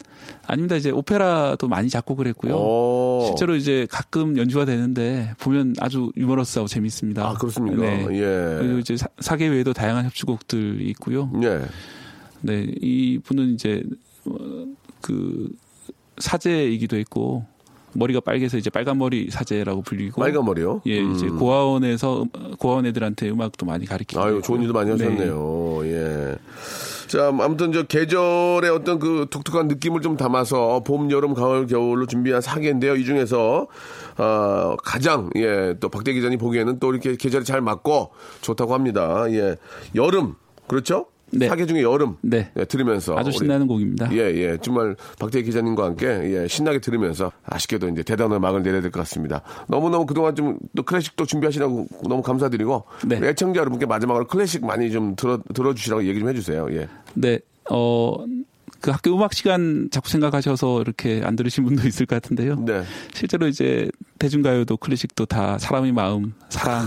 아닙니다. 0.46 0.76
이제 0.76 0.92
오페라도 0.92 1.68
많이 1.68 1.90
작곡을 1.90 2.28
했고요. 2.28 2.54
오. 2.56 3.03
실제로 3.28 3.56
이제 3.56 3.88
가끔 3.90 4.38
연주가 4.38 4.66
되는데 4.66 5.32
보면 5.40 5.76
아주 5.80 6.12
유머러스하고 6.18 6.68
재밌습니다. 6.68 7.28
아, 7.30 7.34
그렇습니까? 7.34 7.82
네. 7.82 8.08
예. 8.12 8.58
그리고 8.60 8.80
이제 8.80 8.98
사- 8.98 9.08
사계 9.20 9.48
외에도 9.48 9.74
다양한 9.74 10.06
협주곡들이 10.06 10.88
있고요. 10.92 11.32
예. 11.44 11.62
네, 12.42 12.66
이 12.82 13.20
분은 13.24 13.54
이제 13.54 13.84
어, 14.26 14.36
그 15.02 15.50
사제이기도 16.18 16.98
했고 16.98 17.46
머리가 17.94 18.20
빨개서 18.22 18.58
이제 18.58 18.70
빨간 18.70 18.98
머리 18.98 19.30
사제라고 19.30 19.82
불리고 19.84 20.20
빨간 20.22 20.44
머리요? 20.46 20.82
예, 20.88 21.00
음. 21.02 21.14
이제 21.14 21.28
고아원에서 21.28 22.24
음, 22.36 22.56
고아원 22.58 22.86
애들한테 22.88 23.30
음악도 23.30 23.66
많이 23.66 23.86
가르치고 23.86 24.22
아유, 24.22 24.42
좋은 24.44 24.62
일도 24.62 24.74
많이 24.74 24.96
네. 24.96 25.04
하셨네요. 25.04 25.82
예. 25.86 26.36
자, 27.08 27.28
아무튼 27.28 27.72
저 27.72 27.84
계절의 27.84 28.70
어떤 28.72 29.00
그 29.00 29.28
독특한 29.30 29.68
느낌을 29.68 30.02
좀 30.02 30.18
담아서 30.18 30.82
봄, 30.86 31.12
여름, 31.12 31.34
가을, 31.34 31.68
겨울로 31.68 32.06
준비한 32.06 32.42
사계인데요. 32.42 32.96
이 32.96 33.06
중에서 33.06 33.68
어, 34.18 34.76
가장 34.84 35.30
예, 35.36 35.76
또 35.80 35.90
박대 35.90 36.14
기자님 36.14 36.40
보기에는 36.40 36.80
또 36.80 36.92
이렇게 36.92 37.16
계절이 37.16 37.46
잘 37.46 37.62
맞고 37.62 38.12
좋다고 38.42 38.74
합니다. 38.74 39.26
예. 39.30 39.58
여름. 39.96 40.36
그렇죠? 40.68 41.08
네. 41.32 41.48
사계 41.48 41.66
중에 41.66 41.82
여름. 41.82 42.16
네. 42.22 42.52
예, 42.58 42.66
들으면서 42.66 43.18
아주 43.18 43.30
우리 43.30 43.38
신나는 43.38 43.66
곡입니다. 43.68 44.12
예, 44.14 44.18
예. 44.18 44.58
정말 44.62 44.96
박대 45.20 45.42
기자님과 45.42 45.84
함께 45.86 46.06
예, 46.08 46.48
신나게 46.48 46.80
들으면서 46.80 47.32
아쉽게도 47.46 47.90
이제 47.90 48.04
대단한 48.04 48.40
막을 48.42 48.62
내려야 48.62 48.82
될 48.82 48.92
것 48.92 49.00
같습니다. 49.00 49.42
너무너무 49.68 50.06
그동안 50.06 50.36
좀 50.36 50.58
또 50.76 50.84
클래식도 50.84 51.26
준비하시라고 51.26 51.88
너무 52.08 52.22
감사드리고 52.22 52.84
네. 53.06 53.18
우리 53.18 53.28
애청자 53.28 53.60
여러분께 53.62 53.86
마지막으로 53.86 54.28
클래식 54.28 54.66
많이 54.66 54.92
좀 54.92 55.16
들어 55.16 55.40
들어주시라고 55.54 56.06
얘기 56.06 56.20
좀 56.20 56.30
해주세요. 56.30 56.68
예. 56.72 56.88
네, 57.16 57.40
어, 57.70 58.16
그 58.82 58.92
학교 58.92 59.16
음악 59.16 59.34
시간 59.34 59.88
자꾸 59.92 60.10
생각하셔서 60.10 60.82
이렇게 60.82 61.22
안 61.24 61.36
들으신 61.36 61.64
분도 61.64 61.88
있을 61.88 62.06
것 62.06 62.22
같은데요. 62.22 62.60
네. 62.66 62.84
실제로 63.14 63.48
이제 63.48 63.90
대중가요도 64.20 64.78
클래식도 64.78 65.26
다 65.26 65.58
사람의 65.58 65.92
마음, 65.94 66.34
사랑 66.50 66.86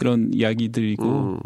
이런 0.00 0.30
이야기들이고 0.32 1.04
음. 1.04 1.38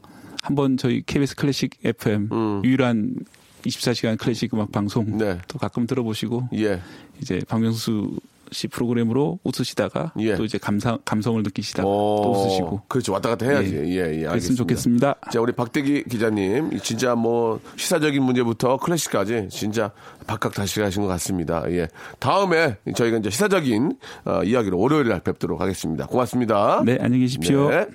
한번 0.43 0.77
저희 0.77 1.03
KBS 1.07 1.37
클래식 1.37 1.79
FM 1.85 2.29
유일한 2.65 3.15
24시간 3.63 4.19
클래식 4.19 4.53
음악 4.53 4.73
방송 4.73 5.17
네. 5.17 5.39
또 5.49 5.59
가끔 5.59 5.87
들어보시고 5.87 6.49
예. 6.55 6.83
이제 7.21 7.41
박명수 7.49 8.19
씨 8.51 8.69
프로그램으로 8.69 9.39
웃으시다가 9.45 10.13
예. 10.19 10.35
또 10.37 10.45
이제 10.45 10.59
감상 10.59 10.99
감성을 11.05 11.43
느끼시다가 11.43 11.89
어, 11.89 12.21
또 12.23 12.33
웃으시고 12.33 12.83
그렇죠. 12.89 13.13
왔다 13.13 13.31
갔다 13.31 13.47
해야지. 13.47 13.75
예, 13.75 13.81
예. 13.81 13.97
그랬으면 14.03 14.29
알겠습니다. 14.31 14.59
좋겠습니다. 14.59 15.15
자, 15.33 15.41
우리 15.41 15.53
박대기 15.53 16.05
기자님, 16.05 16.79
진짜 16.81 17.15
뭐 17.15 17.61
시사적인 17.77 18.23
문제부터 18.23 18.77
클래식까지 18.77 19.49
진짜 19.51 19.93
박학다식하신 20.27 21.03
것 21.03 21.09
같습니다. 21.09 21.65
예. 21.71 21.89
다음에 22.19 22.77
저희가 22.95 23.19
이제 23.19 23.31
시사적인 23.31 23.97
어, 24.27 24.43
이야기로 24.45 24.79
월요일 24.79 25.09
날 25.09 25.21
뵙도록 25.21 25.61
하겠습니다. 25.61 26.07
고맙습니다. 26.07 26.83
네, 26.85 26.99
안녕히 27.01 27.21
계십시오. 27.21 27.71
네. 27.71 27.87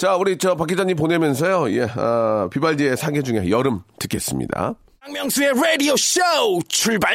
자, 0.00 0.16
우리 0.16 0.38
저 0.38 0.54
박 0.56 0.66
기자님 0.66 0.96
보내면서요. 0.96 1.70
예, 1.76 1.86
아, 1.94 2.48
비발디의 2.50 2.96
사계 2.96 3.20
중에 3.20 3.50
여름 3.50 3.82
듣겠습니다. 3.98 4.74
박명수의 5.02 5.52
라디오 5.54 5.94
쇼 5.94 6.20
출발! 6.68 7.14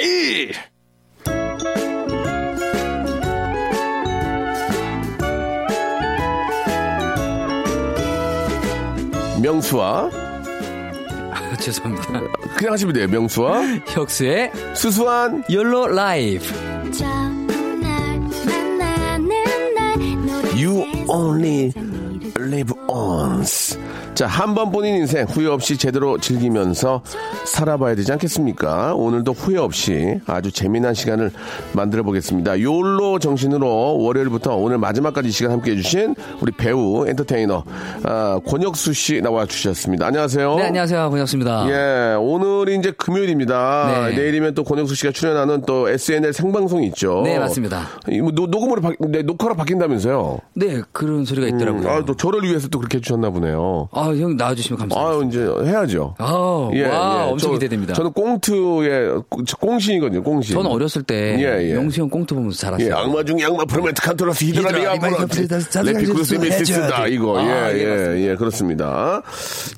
명수와 9.41 10.09
죄송합니다. 11.59 12.21
그냥 12.57 12.73
하시면 12.73 12.93
돼요. 12.93 13.07
명수와 13.07 13.61
혁수의 13.87 14.51
수수한 14.75 15.43
욜로 15.51 15.87
라이브. 15.87 16.45
You 20.57 20.85
Only 21.07 21.73
Once. 22.87 23.79
자, 24.13 24.27
한 24.27 24.55
번뿐인 24.55 24.95
인생 24.95 25.25
후회 25.25 25.47
없이 25.47 25.77
제대로 25.77 26.17
즐기면서 26.17 27.01
살아봐야 27.45 27.95
되지 27.95 28.11
않겠습니까? 28.13 28.93
오늘도 28.95 29.33
후회 29.33 29.57
없이 29.57 30.19
아주 30.25 30.51
재미난 30.51 30.93
시간을 30.93 31.31
만들어 31.73 32.03
보겠습니다. 32.03 32.61
욜로 32.61 33.19
정신으로 33.19 33.97
월요일부터 33.99 34.55
오늘 34.55 34.77
마지막까지 34.77 35.27
이 35.27 35.31
시간 35.31 35.51
함께 35.51 35.71
해주신 35.71 36.15
우리 36.41 36.51
배우, 36.53 37.05
엔터테이너, 37.07 37.63
아, 38.03 38.39
권혁수 38.47 38.93
씨 38.93 39.19
나와 39.21 39.45
주셨습니다. 39.45 40.07
안녕하세요. 40.07 40.55
네, 40.55 40.63
안녕하세요. 40.67 41.09
권혁수입니다. 41.09 41.67
예, 41.69 42.15
오늘이 42.15 42.77
이제 42.77 42.91
금요일입니다. 42.91 44.09
네. 44.09 44.15
내일이면 44.15 44.53
또 44.53 44.63
권혁수 44.63 44.95
씨가 44.95 45.11
출연하는 45.11 45.63
또 45.65 45.89
SNL 45.89 46.31
생방송이 46.31 46.87
있죠. 46.87 47.21
네, 47.25 47.37
맞습니다. 47.37 47.81
이 48.09 48.21
뭐, 48.21 48.31
노, 48.31 48.47
녹음으로, 48.47 48.81
바, 48.81 48.91
네, 48.99 49.23
녹화로 49.23 49.55
바뀐다면서요? 49.55 50.39
네, 50.53 50.81
그런 50.93 51.25
소리가 51.25 51.47
있더라고요. 51.47 51.89
아, 51.89 52.05
또 52.05 52.15
저를 52.15 52.43
위해서 52.43 52.69
또 52.75 52.79
그렇게 52.79 52.97
해주셨나 52.97 53.29
보네요. 53.29 53.87
아, 53.93 54.07
형 54.09 54.35
나와주시면 54.35 54.79
감사합니다. 54.89 55.39
아, 55.39 55.53
이제 55.63 55.71
해야죠. 55.71 56.13
아, 56.17 56.33
와, 56.33 57.25
엄청 57.27 57.51
저- 57.51 57.53
기대됩니다. 57.53 57.93
저는 57.93 58.11
꽁트의 58.11 59.21
꽁신이거든요, 59.61 60.21
꽁신. 60.23 60.55
저는 60.55 60.69
어렸을 60.69 61.03
때 61.03 61.37
예, 61.39 61.69
예. 61.69 61.73
명수 61.73 62.01
형 62.01 62.09
꽁트 62.09 62.35
보면서 62.35 62.57
자랐어요. 62.57 62.87
예, 62.87 62.91
악마 62.91 63.23
중 63.23 63.37
악마 63.41 63.63
프로메트 63.63 64.01
칸토라스 64.01 64.43
히드라리아 64.43 64.93
미스다 64.95 65.25
돼. 67.05 67.11
이거 67.11 67.39
아, 67.39 67.71
예, 67.71 67.77
예, 67.77 68.15
예. 68.17 68.29
예, 68.31 68.35
그렇습니다. 68.35 69.21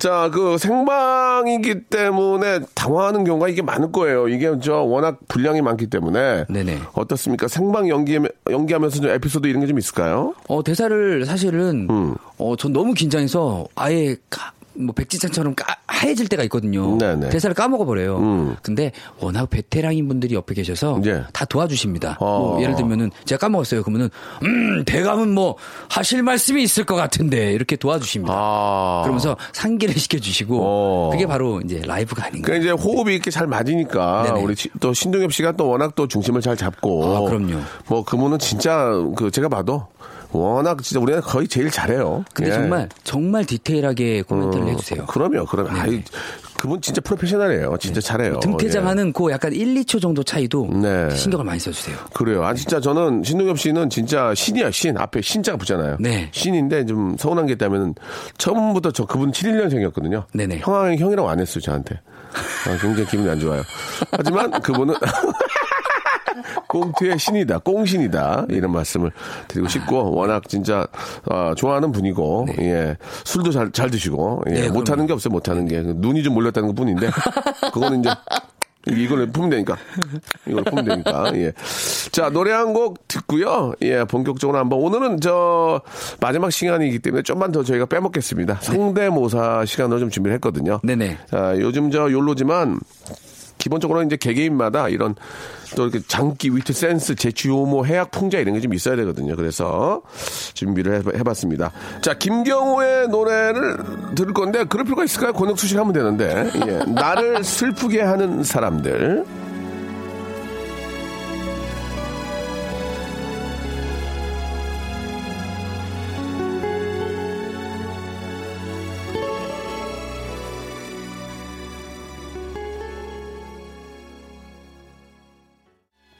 자, 0.00 0.28
그 0.32 0.58
생방이기 0.58 1.82
때문에 1.90 2.60
당황하는 2.74 3.22
경우가 3.24 3.48
이게 3.48 3.62
많을 3.62 3.92
거예요. 3.92 4.26
이게 4.28 4.50
저 4.60 4.82
워낙 4.82 5.18
분량이 5.28 5.62
많기 5.62 5.86
때문에 5.86 6.46
네네. 6.48 6.78
어떻습니까? 6.94 7.46
생방 7.46 7.88
연기 7.88 8.18
연기하면서 8.50 9.00
좀 9.00 9.10
에피소드 9.10 9.46
이런 9.46 9.60
게 9.60 9.68
좀 9.68 9.78
있을까요? 9.78 10.32
어, 10.48 10.64
대사를 10.64 11.26
사실은, 11.26 11.86
음. 11.90 12.14
어, 12.38 12.56
전 12.56 12.72
너무 12.72 12.87
긴장해서 12.94 13.66
아예 13.74 14.16
가- 14.30 14.52
뭐 14.80 14.94
백지장처럼 14.94 15.56
까, 15.56 15.74
하얘질 15.88 16.28
때가 16.28 16.44
있거든요. 16.44 16.96
네네. 16.98 17.30
대사를 17.30 17.52
까먹어 17.52 17.84
버려요. 17.84 18.18
음. 18.18 18.56
근데 18.62 18.92
워낙 19.18 19.50
베테랑인 19.50 20.06
분들이 20.06 20.36
옆에 20.36 20.54
계셔서 20.54 21.00
예. 21.04 21.24
다 21.32 21.44
도와주십니다. 21.44 22.18
어. 22.20 22.38
뭐 22.38 22.62
예를 22.62 22.76
들면은 22.76 23.10
제가 23.24 23.40
까먹었어요. 23.40 23.82
그러면은 23.82 24.08
음 24.44 24.84
대감은 24.84 25.34
뭐 25.34 25.56
하실 25.88 26.22
말씀이 26.22 26.62
있을 26.62 26.84
것 26.84 26.94
같은데 26.94 27.52
이렇게 27.54 27.74
도와주십니다. 27.74 28.32
아. 28.32 29.00
그러면서 29.02 29.36
상기를 29.52 29.94
시켜주시고 29.98 30.60
어. 30.62 31.10
그게 31.10 31.26
바로 31.26 31.60
이제 31.64 31.82
라이브가 31.84 32.26
아닌가. 32.26 32.46
그러니까 32.46 32.62
이제 32.64 32.70
호흡이 32.80 33.14
이렇게 33.14 33.32
잘 33.32 33.48
맞으니까 33.48 34.26
네네. 34.28 34.40
우리 34.42 34.54
시- 34.54 34.70
또 34.78 34.92
신동엽 34.94 35.32
씨가 35.32 35.52
또 35.56 35.68
워낙 35.68 35.96
또 35.96 36.06
중심을 36.06 36.40
잘 36.40 36.56
잡고 36.56 37.16
아, 37.16 37.20
그럼요. 37.28 37.58
뭐 37.88 38.04
그분은 38.04 38.38
진짜 38.38 38.92
그 39.16 39.32
제가 39.32 39.48
봐도 39.48 39.88
워낙 40.30 40.82
진짜 40.82 41.00
우리가 41.00 41.20
거의 41.20 41.48
제일 41.48 41.70
잘해요. 41.70 42.24
근데 42.34 42.50
예. 42.50 42.54
정말 42.54 42.88
정말 43.04 43.44
디테일하게 43.44 44.22
코멘트를 44.22 44.66
어, 44.66 44.68
해주세요. 44.70 45.06
그럼요, 45.06 45.46
그럼요. 45.46 45.70
아이, 45.70 46.02
그분 46.58 46.80
진짜 46.80 47.00
프로페셔널이에요. 47.00 47.76
진짜 47.78 48.00
잘해요. 48.00 48.34
네. 48.34 48.40
등퇴장하는 48.40 49.12
그 49.12 49.30
약간 49.30 49.52
1, 49.52 49.74
2초 49.76 50.02
정도 50.02 50.22
차이도 50.22 50.68
네. 50.82 51.08
신경을 51.14 51.44
많이 51.44 51.60
써주세요. 51.60 51.96
예. 51.96 52.00
그래요. 52.12 52.44
아 52.44 52.52
진짜 52.52 52.80
저는 52.80 53.22
신동엽 53.22 53.58
씨는 53.58 53.90
진짜 53.90 54.34
신이야 54.34 54.70
신 54.70 54.98
앞에 54.98 55.22
신자가 55.22 55.56
붙잖아요. 55.56 55.96
네. 56.00 56.28
신인데 56.32 56.84
좀 56.84 57.16
서운한 57.16 57.46
게 57.46 57.52
있다면 57.54 57.94
처음부터 58.38 58.90
저 58.90 59.06
그분 59.06 59.30
71년생이었거든요. 59.32 60.24
네네. 60.34 60.58
형 60.58 60.96
형이라고 60.98 61.28
안 61.28 61.40
했어요 61.40 61.60
저한테. 61.60 62.00
아, 62.66 62.76
굉장히 62.80 63.06
기분이 63.06 63.28
안 63.30 63.38
좋아요. 63.40 63.62
하지만 64.10 64.50
그분은 64.60 64.94
꽁트의 66.68 67.18
신이다, 67.18 67.58
꽁신이다 67.58 68.46
이런 68.50 68.72
말씀을 68.72 69.10
드리고 69.48 69.68
싶고 69.68 70.14
워낙 70.14 70.48
진짜 70.48 70.86
어, 71.30 71.54
좋아하는 71.56 71.92
분이고 71.92 72.46
예. 72.60 72.96
술도 73.24 73.50
잘 73.52 73.70
잘 73.72 73.90
드시고 73.90 74.42
예, 74.48 74.52
네, 74.62 74.68
못하는 74.70 75.06
게 75.06 75.12
없어요 75.12 75.30
못하는 75.32 75.66
게. 75.68 75.82
눈이 75.82 76.22
좀 76.22 76.34
몰렸다는 76.34 76.68
것뿐인데 76.68 77.10
그거는 77.72 78.00
이제 78.00 78.10
이걸 78.90 79.26
품면 79.26 79.50
되니까. 79.50 79.76
이걸 80.46 80.64
품면 80.64 80.84
되니까 80.86 81.32
예. 81.36 81.52
자 82.10 82.30
노래 82.30 82.52
한 82.52 82.72
곡 82.72 83.06
듣고요. 83.08 83.74
예 83.82 84.04
본격적으로 84.04 84.58
한번 84.58 84.78
오늘은 84.80 85.20
저 85.20 85.80
마지막 86.20 86.50
시간이기 86.50 86.98
때문에 87.00 87.22
좀만 87.22 87.52
더 87.52 87.62
저희가 87.62 87.86
빼먹겠습니다. 87.86 88.58
성대모사 88.62 89.64
시간으로 89.66 90.00
좀 90.00 90.10
준비를 90.10 90.34
했거든요. 90.36 90.80
네네. 90.82 91.18
자, 91.30 91.54
요즘 91.58 91.90
저 91.90 92.10
욜로지만 92.10 92.78
기본적으로 93.68 94.02
이제 94.02 94.16
개개인마다 94.16 94.88
이런 94.88 95.14
또 95.76 95.82
이렇게 95.86 96.00
장기, 96.08 96.48
위트, 96.48 96.72
센스, 96.72 97.14
유모, 97.44 97.84
해학, 97.84 98.10
풍자 98.10 98.38
이런 98.38 98.54
게 98.54 98.60
좀 98.60 98.72
있어야 98.74 98.96
되거든요. 98.96 99.36
그래서 99.36 100.00
준비를 100.54 100.94
해- 100.94 101.18
해봤습니다. 101.18 101.70
자, 102.00 102.14
김경호의 102.14 103.08
노래를 103.08 103.76
들을 104.16 104.32
건데 104.32 104.64
그럴 104.64 104.84
필요가 104.84 105.04
있을까요? 105.04 105.32
권혁수 105.34 105.66
씨가 105.68 105.82
하면 105.82 105.92
되는데. 105.92 106.50
예. 106.66 106.90
나를 106.90 107.44
슬프게 107.44 108.00
하는 108.00 108.42
사람들. 108.42 109.24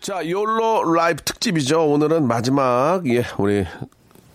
자, 0.09 0.27
욜로 0.27 0.91
라이브 0.95 1.23
특집이죠. 1.23 1.87
오늘은 1.87 2.27
마지막, 2.27 3.03
예, 3.09 3.25
우리 3.37 3.67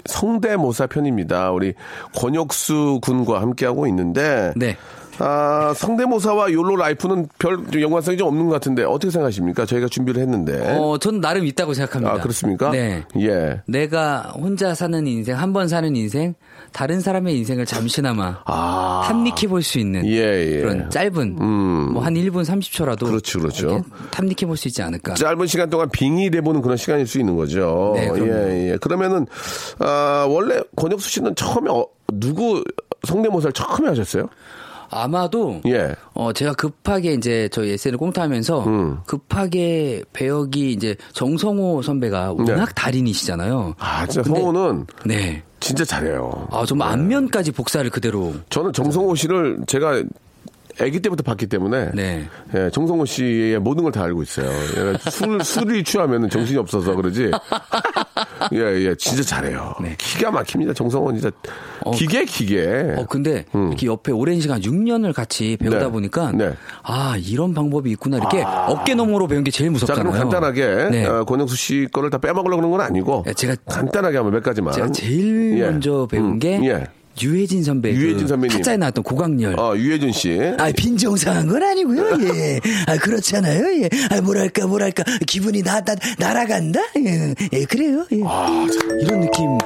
성대모사 0.06 0.86
편입니다. 0.86 1.50
우리 1.50 1.74
권혁수 2.16 3.00
군과 3.02 3.42
함께하고 3.42 3.88
있는데. 3.88 4.54
네. 4.56 4.78
아, 5.20 5.74
성대모사와 5.76 6.52
욜로 6.52 6.76
라이프는 6.76 7.28
별 7.40 7.60
연관성이 7.82 8.18
좀 8.18 8.28
없는 8.30 8.48
것 8.48 8.54
같은데 8.54 8.84
어떻게 8.84 9.12
생각하십니까? 9.12 9.66
저희가 9.66 9.88
준비를 9.88 10.22
했는데. 10.22 10.76
어, 10.78 10.98
전 10.98 11.22
나름 11.22 11.46
있다고 11.46 11.74
생각합니다. 11.74 12.14
아, 12.16 12.18
그렇습니까? 12.20 12.72
네. 12.72 13.04
예. 13.18 13.62
내가 13.68 14.34
혼자 14.36 14.74
사는 14.74 15.06
인생, 15.08 15.38
한 15.38 15.54
번 15.54 15.68
사는 15.68 15.96
인생, 15.96 16.34
다른 16.72 17.00
사람의 17.00 17.38
인생을 17.38 17.66
잠시나마 17.68 18.42
아. 18.46 19.04
탐닉해 19.06 19.48
볼 19.48 19.62
수 19.62 19.78
있는 19.78 20.04
예, 20.08 20.18
예. 20.56 20.62
그런 20.62 20.90
짧은 20.90 21.36
뭐한 21.94 22.16
1분 22.16 22.44
30초라도 22.44 23.06
그렇죠, 23.06 23.40
그렇죠. 23.40 23.84
탐닉해 24.12 24.48
볼 24.48 24.58
수 24.58 24.68
있지 24.68 24.82
않을까. 24.82 25.14
짧은 25.14 25.46
시간 25.46 25.70
동안 25.70 25.90
빙의 25.92 26.32
돼 26.32 26.42
보는 26.42 26.62
그런 26.64 26.76
시간일 26.76 27.06
수 27.06 27.20
있는 27.20 27.36
거죠. 27.36 27.94
네, 27.96 28.08
그럼요. 28.10 28.32
예, 28.34 28.72
예. 28.72 28.78
그러면은, 28.78 29.28
아, 29.80 30.26
원래 30.28 30.60
권혁수 30.76 31.10
씨는 31.10 31.36
처음에 31.36 31.70
어, 31.70 31.86
누구 32.12 32.64
성대모사를 33.08 33.54
처음에 33.54 33.90
하셨어요? 33.90 34.28
아마도 34.94 35.62
예. 35.66 35.96
어 36.14 36.32
제가 36.34 36.54
급하게 36.54 37.14
이제 37.14 37.50
저희 37.52 37.72
SN을 37.72 37.98
꽁트하면서 37.98 38.66
음. 38.68 38.98
급하게 39.06 40.04
배역이 40.14 40.72
이제 40.72 40.96
정성호 41.14 41.82
선배가 41.82 42.34
워낙 42.34 42.66
네. 42.66 42.72
달인이시잖아요. 42.76 43.76
아, 43.80 44.06
진짜 44.08 44.24
근데- 44.24 44.40
성우는 44.40 44.86
네. 45.06 45.44
진짜 45.60 45.86
잘해요. 45.86 46.48
아, 46.52 46.66
정말 46.66 46.90
안면까지 46.92 47.52
복사를 47.54 47.90
그대로. 47.90 48.34
저는 48.50 48.74
정성호 48.74 49.16
씨를 49.16 49.60
제가 49.66 50.04
아기 50.82 51.00
때부터 51.00 51.24
봤기 51.24 51.48
때문에 51.48 51.92
네. 51.94 52.26
예, 52.56 52.70
정성호 52.72 53.06
씨의 53.06 53.60
모든 53.60 53.84
걸 53.84 53.92
다 53.92 54.04
알고 54.04 54.24
있어요. 54.24 54.48
예, 54.50 55.10
술 55.12 55.40
술이 55.46 55.84
취하면 55.84 56.30
정신이 56.30 56.58
없어서 56.58 56.96
그러지. 56.96 57.30
예, 58.54 58.58
예, 58.88 58.96
진짜 58.96 59.22
잘해요. 59.24 59.76
기가 59.98 60.32
막힙니다. 60.32 60.74
정성호 60.74 61.12
진짜 61.14 61.32
기계 61.94 62.26
기계. 62.26 62.96
어, 62.98 63.06
근데 63.08 63.46
이렇게 63.54 63.86
옆에 63.88 64.12
오랜 64.12 64.40
시간 64.42 64.60
6년을 64.62 65.14
같이 65.14 65.58
배우다 65.58 65.78
음. 65.78 65.82
네. 65.84 65.92
보니까 65.92 66.32
네. 66.32 66.54
아, 66.84 67.16
이런 67.24 67.54
방법이 67.54 67.92
있구나. 67.92 68.18
이렇게 68.18 68.42
어깨 68.44 68.96
너머로 68.96 69.28
배운 69.28 69.44
게 69.44 69.52
제일 69.52 69.70
자, 69.70 69.74
무섭잖아요. 69.74 70.04
그럼 70.04 70.18
간단하게 70.18 70.90
네. 70.92 71.06
어, 71.06 71.24
권영수 71.24 71.56
씨 71.56 71.88
거를 71.92 72.10
다 72.10 72.18
빼먹으려고 72.18 72.58
그런 72.62 72.72
건 72.72 72.82
아니고 72.82 73.24
예, 73.28 73.32
제가- 73.32 73.58
간단하게 73.68 74.18
한번 74.18 74.34
몇 74.34 74.44
가지만. 74.44 74.74
제가 74.74 74.92
제일 74.92 75.60
예. 75.60 75.66
먼저 75.66 76.08
배운 76.10 76.26
음, 76.34 76.40
게 76.40 76.60
예. 76.64 76.88
유해진 77.22 77.64
선배 77.64 77.92
유해진 77.94 78.24
그 78.24 78.28
선배님. 78.28 78.58
타짜에 78.58 78.78
나왔던 78.78 79.04
고강렬. 79.04 79.60
어, 79.60 79.78
유혜준 79.78 80.12
씨. 80.12 80.40
아, 80.58 80.72
빈정상한 80.76 81.48
건 81.48 81.62
아니고요. 81.62 82.18
예. 82.24 82.60
아, 82.88 82.98
그렇잖아요. 82.98 83.84
예. 83.84 83.90
아, 84.10 84.22
뭐랄까, 84.22 84.66
뭐랄까. 84.68 85.04
기분이 85.28 85.62
나, 85.62 85.82
나, 85.82 85.96
날아간다? 86.18 86.80
예. 87.06 87.34
예, 87.54 87.66
그래요. 87.66 88.06
예. 88.12 88.22
아, 88.26 88.66
이런 89.02 89.22
느낌. 89.22 89.58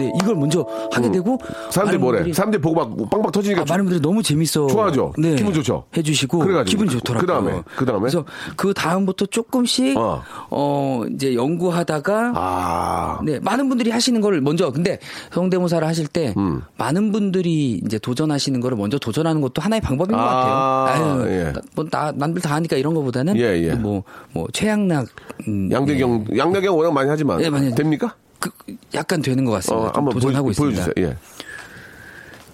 네, 0.00 0.12
이걸 0.22 0.34
먼저 0.34 0.66
하게 0.92 1.10
되고. 1.10 1.32
음. 1.34 1.38
사람들이 1.70 1.98
많은 1.98 2.00
뭐래? 2.00 2.18
분들이- 2.22 2.34
사람들이 2.34 2.60
보고 2.60 2.74
막 2.76 3.10
빵빵 3.10 3.32
터지니까 3.32 3.62
아, 3.62 3.64
많은 3.68 3.84
분들이 3.84 4.00
너무 4.00 4.22
재밌어. 4.22 4.66
좋아하죠? 4.66 5.12
네. 5.18 5.34
기분 5.36 5.52
좋죠? 5.52 5.84
해주시고. 5.96 6.38
그래가지고. 6.38 6.70
기분이 6.70 6.90
좋더라고요. 6.98 7.20
그다음에, 7.26 7.62
그다음에? 7.76 8.00
그래서 8.00 8.24
그 8.56 8.72
다음부터 8.74 9.26
조금씩, 9.26 9.96
어. 9.96 10.22
어, 10.50 11.02
이제 11.14 11.34
연구하다가. 11.34 12.32
아. 12.34 13.20
네, 13.24 13.38
많은 13.40 13.68
분들이 13.68 13.90
하시는 13.90 14.20
걸 14.20 14.40
먼저, 14.40 14.70
근데 14.70 14.98
성대모사를 15.32 15.86
하실 15.86 16.06
때, 16.06 16.34
음. 16.36 16.62
많은 16.78 17.12
분들이 17.12 17.80
이제 17.84 17.98
도전하시는 17.98 18.60
거를 18.60 18.76
먼저 18.76 18.98
도전하는 18.98 19.40
것도 19.40 19.60
하나의 19.62 19.80
방법인 19.80 20.16
것 20.16 20.22
아, 20.22 20.84
같아요. 20.86 21.04
아유, 21.22 21.26
예. 21.30 21.52
나- 21.52 21.60
뭐, 21.74 21.84
나, 21.90 22.12
남들 22.14 22.42
다 22.42 22.54
하니까 22.56 22.76
이런 22.76 22.94
거보다는, 22.94 23.36
예, 23.36 23.62
예. 23.62 23.74
뭐, 23.74 24.02
뭐, 24.32 24.46
최양락, 24.52 25.06
음, 25.48 25.70
양대경, 25.70 26.26
양대경 26.36 26.76
워낙 26.76 26.92
많이 26.92 27.08
하지만. 27.08 27.38
네, 27.38 27.50
많이. 27.50 27.74
됩니까? 27.74 28.14
그, 28.40 28.50
약간 28.94 29.22
되는 29.22 29.44
것 29.44 29.52
같습니다. 29.52 29.88
어, 29.88 29.92
좀 29.92 29.96
한번 29.96 30.14
도전하고 30.14 30.46
보여, 30.46 30.50
있습니다. 30.50 30.84
보여주세요. 30.86 31.06
예. 31.08 31.16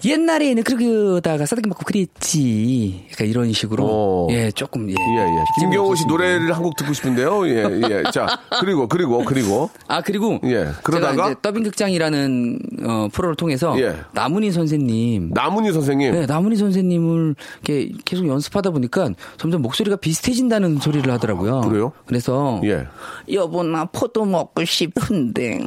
옛날에는 0.04 0.62
그러다가 0.62 1.46
싸대기 1.46 1.68
맞고 1.68 1.85
그랬지. 1.85 3.06
약간 3.12 3.26
이런 3.26 3.52
식으로. 3.52 3.85
어. 3.88 4.26
예, 4.30 4.50
조금, 4.50 4.88
예. 4.90 4.94
예, 4.94 5.20
예. 5.22 5.44
김경호 5.61 5.94
씨. 5.94 6.06
노래를 6.06 6.52
한 6.54 6.62
곡 6.62 6.74
듣고 6.76 6.92
싶은데요. 6.92 7.46
예, 7.48 7.64
예. 7.90 8.02
자, 8.12 8.26
그리고, 8.61 8.88
그리고, 8.88 9.24
그리고. 9.24 9.70
아, 9.88 10.00
그리고. 10.00 10.40
예, 10.44 10.68
그러다가? 10.82 11.12
제가 11.12 11.26
이제 11.30 11.35
더빙 11.42 11.62
극장이라는, 11.64 12.59
어, 12.87 13.09
프로를 13.12 13.37
통해서. 13.37 13.78
예. 13.80 13.94
나문희 14.12 14.50
선생님. 14.52 15.30
나문희 15.32 15.72
선생님. 15.72 16.12
네, 16.12 16.26
나문희 16.26 16.56
선생님을 16.56 17.35
이렇게 17.64 17.92
계속 18.04 18.26
연습하다 18.26 18.70
보니까 18.70 19.11
점점 19.38 19.62
목소리가 19.62 19.96
비슷해진다는 19.96 20.78
소리를 20.78 21.11
하더라고요. 21.12 21.61
그래요? 21.62 21.92
그래서. 22.06 22.61
예. 22.64 22.87
여보, 23.32 23.62
나 23.62 23.85
포도 23.85 24.24
먹고 24.24 24.64
싶은데. 24.64 25.59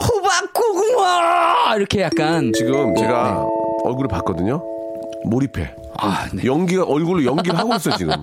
호박 0.00 0.52
고구마! 0.54 1.74
이렇게 1.76 2.00
약간. 2.02 2.52
지금 2.54 2.94
네. 2.94 3.00
제가 3.02 3.44
얼굴을 3.88 4.08
봤거든요. 4.08 4.62
몰입해. 5.24 5.74
아, 6.00 6.28
네. 6.32 6.44
연기가 6.44 6.84
얼굴로 6.84 7.24
연기를 7.24 7.58
하고 7.58 7.74
있어 7.74 7.96
지금 7.96 8.14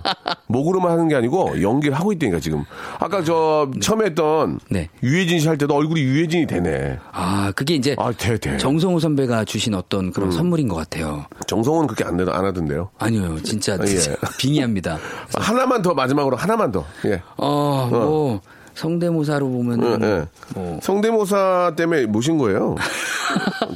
목으로만 0.48 0.94
하는 0.94 1.10
게 1.10 1.16
아니고 1.16 1.62
연기를 1.62 1.94
하고 2.00 2.14
있다니까 2.14 2.40
지금 2.40 2.64
아까 3.00 3.22
저 3.22 3.70
처음에 3.82 4.06
했던 4.06 4.62
네. 4.70 4.88
유해진 5.04 5.40
씨 5.40 5.48
할 5.50 5.58
때도 5.58 5.76
얼굴이 5.76 6.00
유해진이 6.02 6.48
되네 6.48 6.98
아, 7.12 7.52
그게 7.54 7.74
이제. 7.76 7.94
아 8.00 8.14
돼, 8.14 8.38
돼. 8.38 8.58
정성우 8.58 9.02
선배가 9.02 9.44
주신 9.44 9.74
어떤 9.76 10.12
그런 10.14 10.32
선물인 10.32 10.70
것 10.70 10.76
같아요. 10.76 11.26
정성은 11.48 11.88
그렇게 11.88 12.06
안, 12.06 12.16
되- 12.16 12.24
안 12.32 12.46
하던데요 12.46 12.90
아니요, 12.98 13.42
진짜, 13.44 13.74
아, 13.74 13.78
예. 13.82 13.86
진짜 13.88 14.16
빙의합니다. 14.40 14.98
하나만 15.34 15.82
더 15.82 15.94
마지막으로 15.94 16.38
하나만 16.38 16.72
더 16.72 16.86
예. 17.06 17.22
어, 17.36 17.90
뭐 17.92 18.42
성대모사로 18.76 19.50
보면은 19.50 20.02
예, 20.02 20.08
예. 20.08 20.26
뭐 20.54 20.80
성대모사 20.84 21.74
때문에 21.76 22.06
모신 22.06 22.38
거예요 22.38 22.76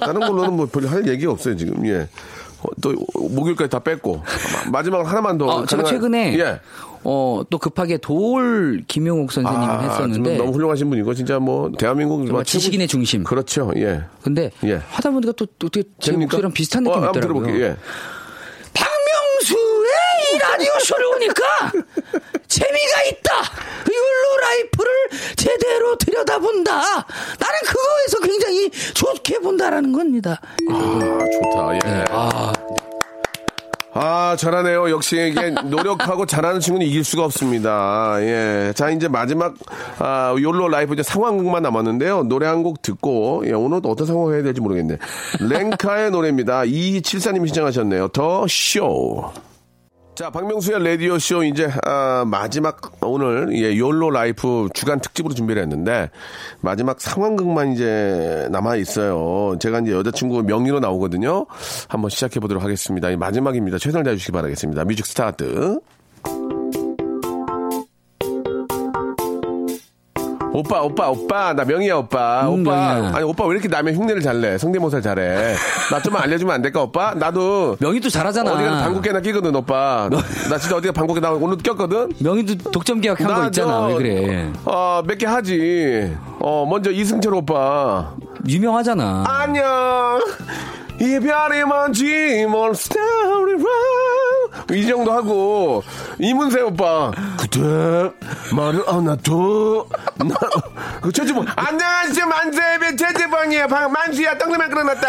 다른 0.01 0.19
걸로는 0.21 0.53
뭐 0.53 0.65
별 0.67 0.87
할 0.87 1.07
얘기가 1.07 1.31
없어요 1.31 1.55
지금 1.57 1.85
예 1.87 2.07
어, 2.61 2.67
또 2.81 2.93
목요일까지 3.15 3.69
다 3.69 3.79
뺐고 3.79 4.17
마- 4.65 4.71
마지막으로 4.71 5.07
하나만 5.07 5.37
더. 5.37 5.45
어, 5.45 5.65
제가 5.65 5.83
가능한- 5.83 5.87
최근에 5.87 6.37
예. 6.39 6.59
어, 7.05 7.41
또 7.49 7.57
급하게 7.57 7.97
도울 7.97 8.83
김용옥 8.85 9.31
선생님을 9.31 9.65
아, 9.69 9.79
했었는데 9.79 10.35
좀 10.35 10.45
너무 10.45 10.55
훌륭하신 10.57 10.89
분이고 10.89 11.13
진짜 11.13 11.39
뭐 11.39 11.71
대한민국 11.77 12.17
정말 12.17 12.31
뭐 12.33 12.43
지식인의 12.43 12.89
중심. 12.89 13.23
그렇죠. 13.23 13.71
예. 13.77 14.03
근데 14.21 14.51
예. 14.65 14.81
하다 14.89 15.11
보니까 15.11 15.31
또, 15.37 15.45
또 15.57 15.67
어떻게 15.67 15.83
제 16.01 16.11
됩니까? 16.11 16.25
목소리랑 16.31 16.51
비슷한 16.51 16.85
어, 16.85 16.89
느낌이 16.89 17.05
한번 17.05 17.21
있더라고요. 17.23 17.43
들어볼게요. 17.45 17.65
예. 17.65 17.77
박명수의 18.73 19.89
이 20.33 20.37
라디오 20.39 20.71
쇼를 20.83 21.05
오니까 21.15 21.43
재미가 22.59 23.03
있다. 23.11 23.31
욜로 23.87 24.37
라이프를 24.41 24.91
제대로 25.35 25.95
들여다본다. 25.97 26.71
나는 26.75 27.59
그거에서 27.65 28.19
굉장히 28.23 28.69
좋게 28.93 29.39
본다라는 29.39 29.91
겁니다. 29.93 30.39
아, 30.69 31.19
좋다. 31.31 31.75
예. 31.75 31.79
네, 31.79 32.05
아, 32.09 32.53
아, 33.93 34.35
잘하네요. 34.37 34.91
역시 34.91 35.15
이게 35.31 35.49
노력하고 35.65 36.25
잘하는 36.25 36.59
친구는 36.59 36.85
이길 36.85 37.03
수가 37.03 37.25
없습니다. 37.25 38.17
예. 38.21 38.71
자, 38.75 38.89
이제 38.91 39.07
마지막, 39.07 39.55
아, 39.97 40.35
욜로 40.39 40.67
라이프 40.69 40.93
이제 40.93 41.01
상황극만 41.03 41.63
남았는데요. 41.63 42.23
노래 42.23 42.45
한 42.45 42.59
곡 42.63 42.81
듣고, 42.81 43.43
예, 43.47 43.51
오늘 43.53 43.81
또 43.81 43.89
어떤 43.89 44.05
상황을 44.05 44.35
해야 44.35 44.43
될지 44.43 44.61
모르겠네. 44.61 44.97
렌카의 45.39 46.11
노래입니다. 46.11 46.61
2274님이 46.63 47.47
신청하셨네요. 47.47 48.09
The 48.09 48.45
Show. 48.47 49.31
자, 50.19 50.29
박명수의 50.29 50.83
라디오쇼 50.83 51.45
이제, 51.45 51.71
아, 51.85 52.25
마지막, 52.27 52.91
오늘, 53.01 53.53
예, 53.53 53.77
욜로 53.77 54.09
라이프 54.09 54.67
주간 54.73 54.99
특집으로 54.99 55.33
준비를 55.33 55.61
했는데, 55.61 56.09
마지막 56.59 56.99
상황극만 56.99 57.71
이제 57.71 58.45
남아있어요. 58.51 59.59
제가 59.59 59.79
이제 59.79 59.93
여자친구 59.93 60.43
명희로 60.43 60.81
나오거든요. 60.81 61.45
한번 61.87 62.09
시작해 62.09 62.41
보도록 62.41 62.61
하겠습니다. 62.61 63.09
이 63.11 63.15
마지막입니다. 63.15 63.77
최선을 63.77 64.03
다해주시기 64.03 64.33
바라겠습니다. 64.33 64.83
music 64.83 65.05
start. 65.05 65.79
오빠, 70.51 70.81
오빠, 70.81 71.09
오빠. 71.09 71.53
나 71.53 71.63
명희야, 71.63 71.95
오빠. 71.97 72.41
음, 72.49 72.61
오빠. 72.61 72.95
명희야. 72.95 73.11
아니, 73.15 73.23
오빠 73.23 73.45
왜 73.45 73.53
이렇게 73.53 73.67
남의 73.67 73.93
흉내를 73.95 74.21
잘 74.21 74.41
내? 74.41 74.57
성대모사 74.57 74.99
잘해. 75.01 75.53
나 75.91 75.99
좀 76.01 76.15
알려주면 76.15 76.55
안 76.55 76.61
될까, 76.61 76.81
오빠? 76.81 77.13
나도. 77.13 77.77
명희도 77.79 78.09
잘하잖아. 78.09 78.51
어디 78.53 78.63
가서 78.63 78.83
방귀깨나 78.83 79.19
뀌거든, 79.21 79.55
오빠. 79.55 80.09
나 80.49 80.57
진짜 80.57 80.75
어디 80.77 80.87
가 80.87 80.93
방귀깨나 80.93 81.31
오늘 81.31 81.57
뀌었거든? 81.57 82.13
명희도 82.19 82.71
독점 82.71 82.99
계약한 83.01 83.27
거 83.27 83.45
있잖아. 83.45 83.85
왜 83.87 83.95
그래? 83.95 84.51
어, 84.65 85.03
몇 85.05 85.17
개 85.19 85.25
하지. 85.27 86.15
어, 86.39 86.65
먼저 86.67 86.89
이승철 86.91 87.33
오빠. 87.35 88.13
유명하잖아. 88.47 89.25
안녕. 89.27 90.19
이별이 91.01 91.63
뭔지 91.65 92.45
몰 92.49 92.73
스타리 92.75 93.55
이 94.71 94.85
정도 94.87 95.11
하고 95.11 95.83
이문세 96.19 96.61
오빠 96.61 97.11
그대 97.39 97.59
말을 98.55 98.83
안 98.87 99.05
놔둬 99.05 99.85
나그 100.17 101.11
최지봉 101.11 101.45
안녕하세요 101.55 102.25
만세배 102.27 102.95
최지봉이야 102.95 103.67
방 103.67 103.91
만수야 103.91 104.37
떡라면 104.37 104.69
끓여놨다 104.69 105.07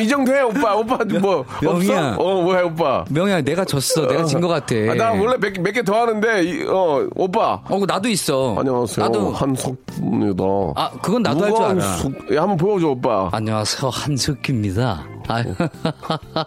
이 0.00 0.08
정도 0.08 0.34
해 0.34 0.40
오빠 0.42 0.74
오빠 0.76 0.98
뭐 1.20 1.44
명희야. 1.60 2.08
없어? 2.10 2.22
어 2.22 2.42
뭐야 2.42 2.62
오빠 2.64 3.04
명희야, 3.10 3.40
내가 3.42 3.64
졌어. 3.64 4.06
내가 4.06 4.24
진 4.24 4.40
것 4.40 4.48
같아. 4.48 4.74
아, 4.90 4.94
나 4.94 5.10
원래 5.12 5.36
몇 5.36 5.72
개 5.72 5.82
더 5.82 6.00
하는데 6.02 6.42
이, 6.44 6.64
어 6.66 7.06
오빠 7.16 7.60
어, 7.68 7.80
나도 7.86 8.08
있어. 8.08 8.56
안녕하세요 8.58 9.04
나도. 9.06 9.32
한석입니다 9.32 10.44
아, 10.76 10.90
그건 11.02 11.22
나도 11.22 11.44
할 11.44 11.52
줄 11.54 11.64
알아. 11.64 11.72
한석- 11.72 12.34
야, 12.34 12.42
한번 12.42 12.56
보여줘 12.56 12.88
오빠 12.88 13.28
안녕하세요 13.32 13.90
한석규입니다. 13.90 15.04
아, 15.28 15.44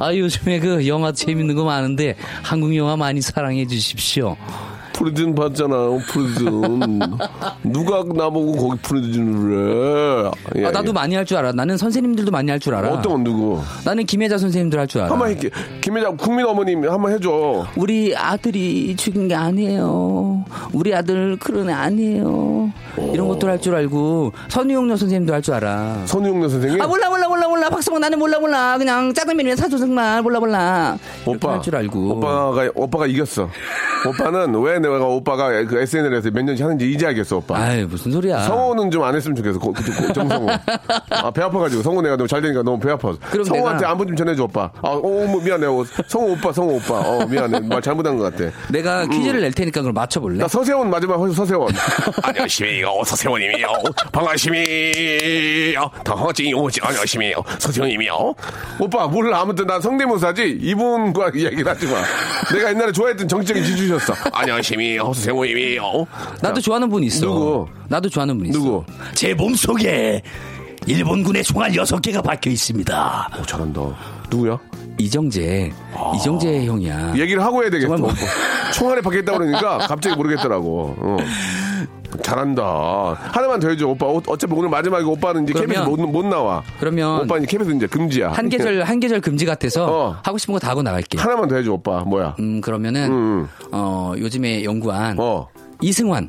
아 0.00 0.16
요즘에 0.16 0.60
그 0.60 0.88
영화 0.88 1.12
재밌는 1.12 1.54
거 1.54 1.62
많은데 1.64 2.16
한국 2.42 2.74
영화 2.74 2.96
많이 2.96 3.20
사랑해 3.20 3.66
주십시오. 3.66 4.34
프리즌 5.00 5.34
봤잖아, 5.34 5.74
프리즌. 6.08 7.00
누가 7.64 8.02
나보고 8.04 8.52
거기 8.68 8.78
프리즌을 8.82 10.26
해. 10.26 10.30
예, 10.60 10.66
아, 10.66 10.70
나도 10.70 10.88
예. 10.88 10.92
많이 10.92 11.14
할 11.14 11.24
줄 11.24 11.38
알아. 11.38 11.52
나는 11.52 11.78
선생님들도 11.78 12.30
많이 12.30 12.50
할 12.50 12.60
줄 12.60 12.74
알아. 12.74 12.90
어떤 12.92 13.24
누구? 13.24 13.58
나는 13.86 14.04
김혜자 14.04 14.36
선생님들 14.36 14.78
할 14.78 14.86
줄 14.86 15.00
알아. 15.00 15.10
한번 15.10 15.28
할게. 15.28 15.48
김혜자 15.80 16.10
국민 16.10 16.44
어머님 16.44 16.86
한번 16.86 17.12
해줘. 17.14 17.66
우리 17.76 18.14
아들이 18.14 18.94
죽인 18.96 19.26
게 19.28 19.34
아니에요. 19.34 20.44
우리 20.74 20.94
아들 20.94 21.38
그런 21.38 21.70
애 21.70 21.72
아니에요. 21.72 22.70
이런 23.12 23.28
것들 23.28 23.48
할 23.48 23.58
줄 23.60 23.74
알고 23.74 24.32
선우용녀 24.48 24.96
선생님도 24.96 25.32
할 25.32 25.40
줄 25.40 25.54
알아. 25.54 26.02
선우용래 26.04 26.46
선생님. 26.48 26.82
아 26.82 26.86
몰라 26.86 27.08
몰라 27.08 27.26
몰라 27.28 27.48
몰라 27.48 27.70
박성원 27.70 28.02
나는 28.02 28.18
몰라 28.18 28.38
몰라 28.38 28.76
그냥 28.76 29.14
짜장면이나 29.14 29.56
사줘 29.56 29.78
정말 29.78 30.20
몰라 30.20 30.40
몰라 30.40 30.98
오빠. 31.24 31.52
할 31.54 31.62
줄 31.62 31.74
알고 31.76 32.16
오빠가, 32.16 32.68
오빠가 32.74 33.06
이겼어. 33.06 33.48
오빠는 34.06 34.54
왜 34.62 34.78
내가 34.78 34.98
오빠가 35.04 35.50
그 35.64 35.78
SNL에서 35.80 36.30
몇 36.30 36.42
년씩 36.42 36.64
하는지 36.64 36.90
이제 36.90 37.06
알겠어, 37.06 37.36
오빠. 37.38 37.56
아이 37.58 37.84
무슨 37.84 38.12
소리야 38.12 38.40
성호는 38.44 38.90
좀 38.90 39.00
안 39.04 39.14
했으면 39.14 39.34
좋겠어. 39.36 39.58
고- 39.58 39.72
그- 39.72 39.82
그- 39.82 40.12
정성호. 40.12 40.48
아, 41.10 41.30
배 41.30 41.42
아파가지고. 41.42 41.82
성호 41.82 42.02
내가 42.02 42.16
너무 42.16 42.28
잘 42.28 42.40
되니까 42.42 42.62
너무 42.62 42.78
배 42.78 42.90
아파. 42.90 43.14
그럼 43.30 43.44
성호한테 43.44 43.80
내가- 43.84 43.90
안부 43.92 44.06
좀 44.06 44.16
전해줘, 44.16 44.44
오빠. 44.44 44.70
아, 44.82 44.88
어, 44.88 45.00
뭐 45.00 45.40
미안해. 45.42 45.66
어, 45.66 45.84
성호 46.06 46.32
오빠, 46.32 46.52
성호 46.52 46.74
오빠. 46.76 46.94
어, 47.00 47.26
미안해. 47.26 47.60
말 47.60 47.80
잘못한 47.82 48.16
것 48.18 48.24
같아. 48.34 48.50
내가 48.70 49.06
퀴즈를 49.06 49.40
낼 49.40 49.52
테니까 49.52 49.80
그럼 49.82 49.94
맞춰볼래? 49.94 50.38
나 50.38 50.48
서세원 50.48 50.90
마지막 50.90 51.22
해서 51.22 51.32
서세원. 51.34 51.72
안녕하십니까 52.22 52.88
서세원님이요 53.04 53.66
반갑습니다 54.12 55.90
당황증이 56.04 56.54
오지 56.54 56.80
안녕하십니까 56.82 57.42
서세원님이요 57.58 58.34
오빠 58.80 59.06
몰라 59.06 59.40
아무튼 59.40 59.66
난 59.66 59.80
성대모사지 59.80 60.58
이분과 60.62 61.32
얘기를 61.36 61.66
하지 61.68 61.86
마. 61.86 61.92
내가 62.54 62.70
옛날에 62.70 62.92
좋아했던 62.92 63.28
정치적인 63.28 63.64
지주 63.64 63.88
셨어. 63.98 64.14
안녕하십니까 64.32 65.04
서세원님이요 65.04 66.06
나도 66.42 66.60
좋아하는 66.60 66.88
분 66.88 67.02
있어 67.04 67.26
누구? 67.26 67.66
나도 67.88 68.08
좋아하는 68.08 68.38
분 68.38 68.46
있어 68.48 68.58
누구? 68.58 68.84
제 69.14 69.34
몸속에 69.34 70.22
일본군의 70.86 71.42
총알 71.44 71.72
6개가 71.72 72.22
박혀 72.24 72.50
있습니다. 72.50 73.28
오 73.38 73.42
잘한다. 73.44 73.80
누구야? 74.30 74.58
이정재 74.98 75.72
이정재 76.16 76.66
형이야 76.66 77.14
얘기를 77.16 77.42
하고 77.42 77.62
해야 77.62 77.70
되겠어. 77.70 77.96
정말 77.96 78.14
총알에 78.74 79.00
박혔다 79.00 79.32
그러니까 79.32 79.78
갑자기 79.78 80.14
모르겠더라고. 80.16 80.94
어. 80.98 81.16
잘한다. 82.22 83.14
하나만 83.18 83.60
더 83.60 83.68
해줘, 83.68 83.86
오빠. 83.88 84.06
어- 84.06 84.20
어차피 84.26 84.52
오늘 84.54 84.68
마지막에 84.68 85.04
오빠는 85.04 85.44
이제 85.44 85.52
KBS 85.52 85.80
못, 85.80 85.96
못 86.00 86.26
나와. 86.26 86.62
그러면 86.78 87.22
오빠 87.22 87.38
이제 87.38 87.46
KBS 87.46 87.76
이제 87.76 87.86
금지야. 87.86 88.30
한 88.32 88.48
계절 88.48 88.82
한 88.82 89.00
계절 89.00 89.20
금지 89.20 89.44
같아서 89.46 89.86
어. 89.86 90.16
하고 90.22 90.38
싶은 90.38 90.52
거 90.52 90.58
다 90.60 90.68
하고 90.70 90.82
나갈게 90.82 91.18
하나만 91.18 91.48
더 91.48 91.56
해줘, 91.56 91.72
오빠. 91.72 92.00
뭐야? 92.04 92.36
음 92.38 92.60
그러면은 92.60 93.10
음. 93.12 93.48
어 93.72 94.12
요즘에 94.18 94.62
연구한 94.64 95.16
어. 95.18 95.48
이승환 95.80 96.28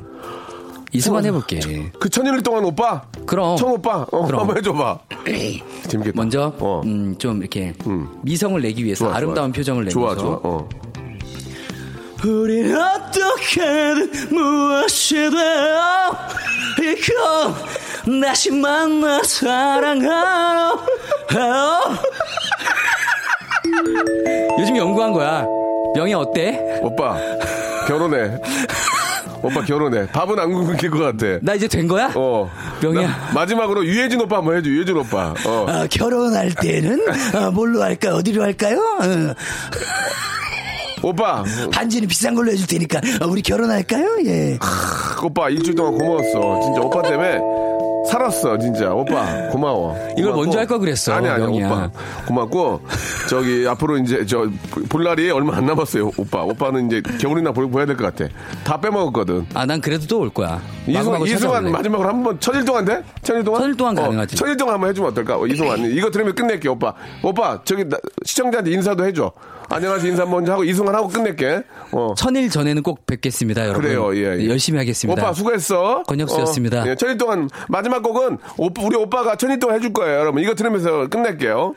이승환 0.94 1.26
해볼게 1.26 1.60
그 2.00 2.10
천일 2.10 2.42
동안 2.44 2.64
오빠? 2.66 3.02
그럼 3.26 3.56
천 3.58 3.72
오빠? 3.72 4.06
어, 4.12 4.26
그럼. 4.26 4.42
한번 4.42 4.58
해줘봐. 4.58 5.00
재밌겠다. 5.88 6.12
먼저 6.16 6.54
어. 6.60 6.82
음, 6.86 7.16
좀 7.18 7.40
이렇게 7.40 7.74
미성을 8.24 8.62
내기 8.62 8.84
위해서 8.86 9.06
좋아, 9.06 9.16
아름다운 9.16 9.52
좋아. 9.52 9.58
표정을 9.58 9.86
내면서 9.86 10.00
좋아, 10.00 10.16
좋아. 10.16 10.40
어. 10.44 10.70
우린 12.26 12.76
어떻게든 12.76 14.30
무엇이든 14.30 15.40
이거 16.80 17.56
다시 18.22 18.52
만나 18.52 19.22
사랑하러 19.24 20.80
요즘 24.60 24.78
연구한 24.78 25.14
거야. 25.14 25.46
명예 25.96 26.14
어때? 26.14 26.80
오빠, 26.82 27.18
결혼해. 27.88 28.38
오빠 29.44 29.62
결혼해. 29.64 30.08
밥은 30.08 30.38
안 30.40 30.52
굶길 30.54 30.92
것 30.92 31.00
같아. 31.00 31.40
나 31.42 31.54
이제 31.56 31.68
된 31.68 31.88
거야? 31.88 32.12
어. 32.16 32.50
명희야. 32.82 33.08
나 33.08 33.32
마지막으로 33.34 33.86
유해진 33.86 34.22
오빠 34.22 34.38
한번 34.38 34.58
해줘, 34.58 34.70
유해진 34.70 34.96
오빠. 34.98 35.34
어. 35.46 35.66
아, 35.68 35.88
결혼할 35.90 36.52
때는 36.54 37.00
아, 37.34 37.50
뭘로 37.50 37.82
할까 37.82 38.14
어디로 38.16 38.44
할까요? 38.44 38.78
어, 38.78 39.34
오빠, 41.04 41.44
반지는 41.72 42.08
비싼 42.08 42.36
걸로 42.36 42.52
해줄 42.52 42.68
테니까 42.68 43.00
아, 43.22 43.26
우리 43.26 43.42
결혼할까요? 43.42 44.18
예. 44.26 44.60
오빠 45.24 45.50
일주일 45.50 45.76
동안 45.76 45.98
고마웠어. 45.98 46.62
진짜 46.62 46.82
오빠 46.82 47.02
때문에 47.02 47.40
살았어, 48.10 48.58
진짜. 48.58 48.92
오빠, 48.92 49.48
고마워. 49.52 49.96
이걸 50.18 50.32
고맙고. 50.32 50.42
먼저 50.42 50.58
할 50.60 50.68
걸 50.68 50.80
그랬어, 50.80 51.14
아니, 51.14 51.28
아니, 51.30 51.44
명희야. 51.44 51.68
오빠. 51.68 51.90
고맙고, 52.28 52.82
저기, 53.30 53.68
앞으로 53.68 53.98
이제, 54.00 54.26
저, 54.26 54.48
볼 54.90 55.04
날이 55.04 55.30
얼마 55.30 55.56
안 55.56 55.68
남았어요, 55.68 56.10
오빠. 56.18 56.42
오빠는 56.44 56.88
이제 56.88 57.02
겨울이나 57.20 57.52
보, 57.52 57.70
보야 57.70 57.86
될 57.86 57.96
것 57.96 58.14
같아. 58.16 58.28
다 58.64 58.80
빼먹었거든. 58.82 59.46
아, 59.54 59.66
난 59.68 59.80
그래도 59.80 60.08
또 60.08 60.18
올 60.20 60.32
거야. 60.32 60.60
이승환, 60.88 61.22
이승환. 61.28 61.72
마지막으로 61.72 62.10
한 62.10 62.24
번, 62.24 62.40
천일 62.40 62.66
동안 62.66 62.86
돼? 62.86 63.04
천일 63.22 63.44
동안? 63.44 63.62
천일 63.62 63.78
동안 63.78 63.98
어, 64.00 64.02
가능하지. 64.02 64.36
천일 64.36 64.58
동안 64.58 64.74
한번 64.74 64.90
해주면 64.90 65.12
어떨까? 65.12 65.38
어, 65.38 65.46
이승환. 65.46 65.92
이거 65.92 66.10
들으면 66.10 66.34
끝낼게, 66.34 66.70
오빠. 66.70 66.94
오빠, 67.22 67.60
저기, 67.64 67.88
나- 67.88 67.98
시청자한테 68.26 68.72
인사도 68.72 69.06
해줘. 69.06 69.32
안녕하세요, 69.74 70.12
인사 70.12 70.26
먼저 70.26 70.52
하고, 70.52 70.66
이승환 70.66 70.94
하고 70.94 71.08
끝낼게. 71.08 71.64
어. 71.94 72.14
천일 72.18 72.50
전에는 72.50 72.84
꼭 72.84 73.06
뵙겠습니다, 73.06 73.64
여러분. 73.64 73.82
그래요, 73.84 74.14
예, 74.16 74.38
예. 74.38 74.50
열심히 74.50 74.78
하겠습니다. 74.80 75.22
오빠 75.22 75.34
수고했어. 75.34 76.04
권혁수였습니다. 76.08 76.84
어, 76.84 76.88
예, 76.88 76.96
천일 76.96 77.18
동안 77.18 77.50
마지막 77.70 78.04
곡은 78.04 78.38
오빠- 78.58 78.82
우리 78.84 78.98
오빠가 78.98 79.38
천일 79.38 79.60
동안 79.60 79.78
해줄 79.78 79.94
거예요, 79.94 80.20
여러분. 80.20 80.42
이거 80.44 80.54
들으면서 80.56 81.08
끝낼게요. 81.08 81.74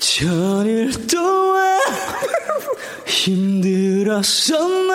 전일 0.00 0.90
동안 1.06 1.78
힘들었었나 4.10 4.94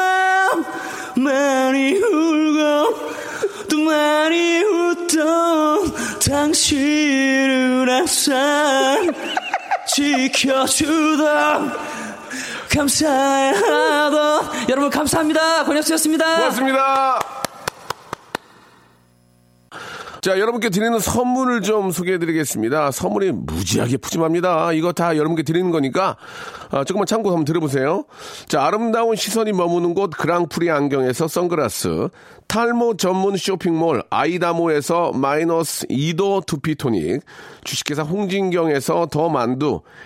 많이 1.18 1.94
울고 1.94 2.96
또 3.70 3.78
많이 3.82 4.64
웃던 4.64 5.94
당신을 6.28 7.88
항상 7.92 9.12
지켜주던 9.96 11.72
감사하던 12.70 14.70
여러분 14.70 14.90
감사합니다 14.90 15.64
권혁수였습니다 15.64 16.36
고맙습니다. 16.36 17.35
자, 20.26 20.40
여러분께 20.40 20.70
드리는 20.70 20.98
선물을 20.98 21.62
좀 21.62 21.92
소개해 21.92 22.18
드리겠습니다. 22.18 22.90
선물이 22.90 23.32
무지하게 23.32 23.98
푸짐합니다. 23.98 24.74
이거 24.74 24.92
다 24.92 25.18
여러분께 25.18 25.44
드리는 25.44 25.70
거니까, 25.70 26.18
아, 26.72 26.84
조금만 26.84 27.06
참고 27.06 27.30
한번 27.30 27.46
들어보세요. 27.46 28.06
자, 28.48 28.66
아름다운 28.66 29.16
시선이 29.16 29.54
머무는 29.54 29.94
곳 29.94 30.10
그랑프리 30.10 30.72
안경에서 30.72 31.28
선글라스, 31.28 32.10
탈모 32.48 32.98
전문 32.98 33.38
쇼핑몰 33.38 34.02
아이다모에서 34.10 35.12
마이너스 35.12 35.86
2도 35.90 36.44
두피토닉, 36.48 37.22
주식회사 37.64 38.02
홍진경에서 38.02 39.10
더 39.12 39.30
만두, 39.30 39.82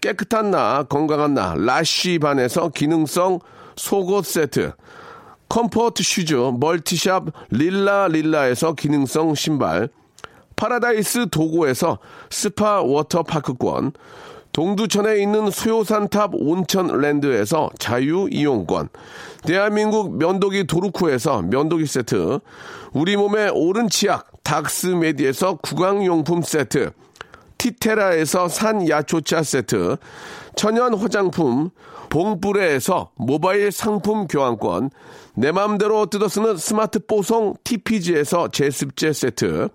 깨끗한 0.00 0.50
나 0.50 0.82
건강한 0.84 1.34
나 1.34 1.54
라쉬반에서 1.56 2.70
기능성 2.70 3.40
속옷 3.76 4.24
세트, 4.24 4.72
comfort 5.48 6.02
shoes 6.02 6.34
multi 6.58 6.96
shop 6.96 7.26
릴라 7.50 8.08
릴라에서 8.08 8.74
기능성 8.74 9.34
신발, 9.34 9.88
파라다이스 10.56 11.28
도고에서 11.30 11.98
스파 12.30 12.82
워터파크권, 12.82 13.92
동두천에 14.52 15.22
있는 15.22 15.50
수요산탑 15.50 16.32
온천랜드에서 16.34 17.70
자유이용권, 17.78 18.88
대한민국 19.44 20.16
면도기 20.18 20.66
도루쿠에서 20.66 21.42
면도기 21.42 21.86
세트, 21.86 22.40
우리 22.92 23.16
몸에 23.16 23.50
옳은 23.54 23.88
치약 23.88 24.42
닥스메디에서 24.42 25.56
구강용품 25.56 26.42
세트, 26.42 26.90
티테라에서 27.60 28.48
산 28.48 28.88
야초차 28.88 29.42
세트, 29.42 29.98
천연 30.56 30.94
화장품 30.94 31.68
봉뿌레에서 32.08 33.10
모바일 33.16 33.70
상품 33.70 34.26
교환권, 34.26 34.90
내 35.34 35.52
맘대로 35.52 36.06
뜯어쓰는 36.06 36.56
스마트 36.56 37.04
뽀송 37.06 37.56
TPG에서 37.62 38.48
제습제 38.48 39.12
세트, 39.12 39.68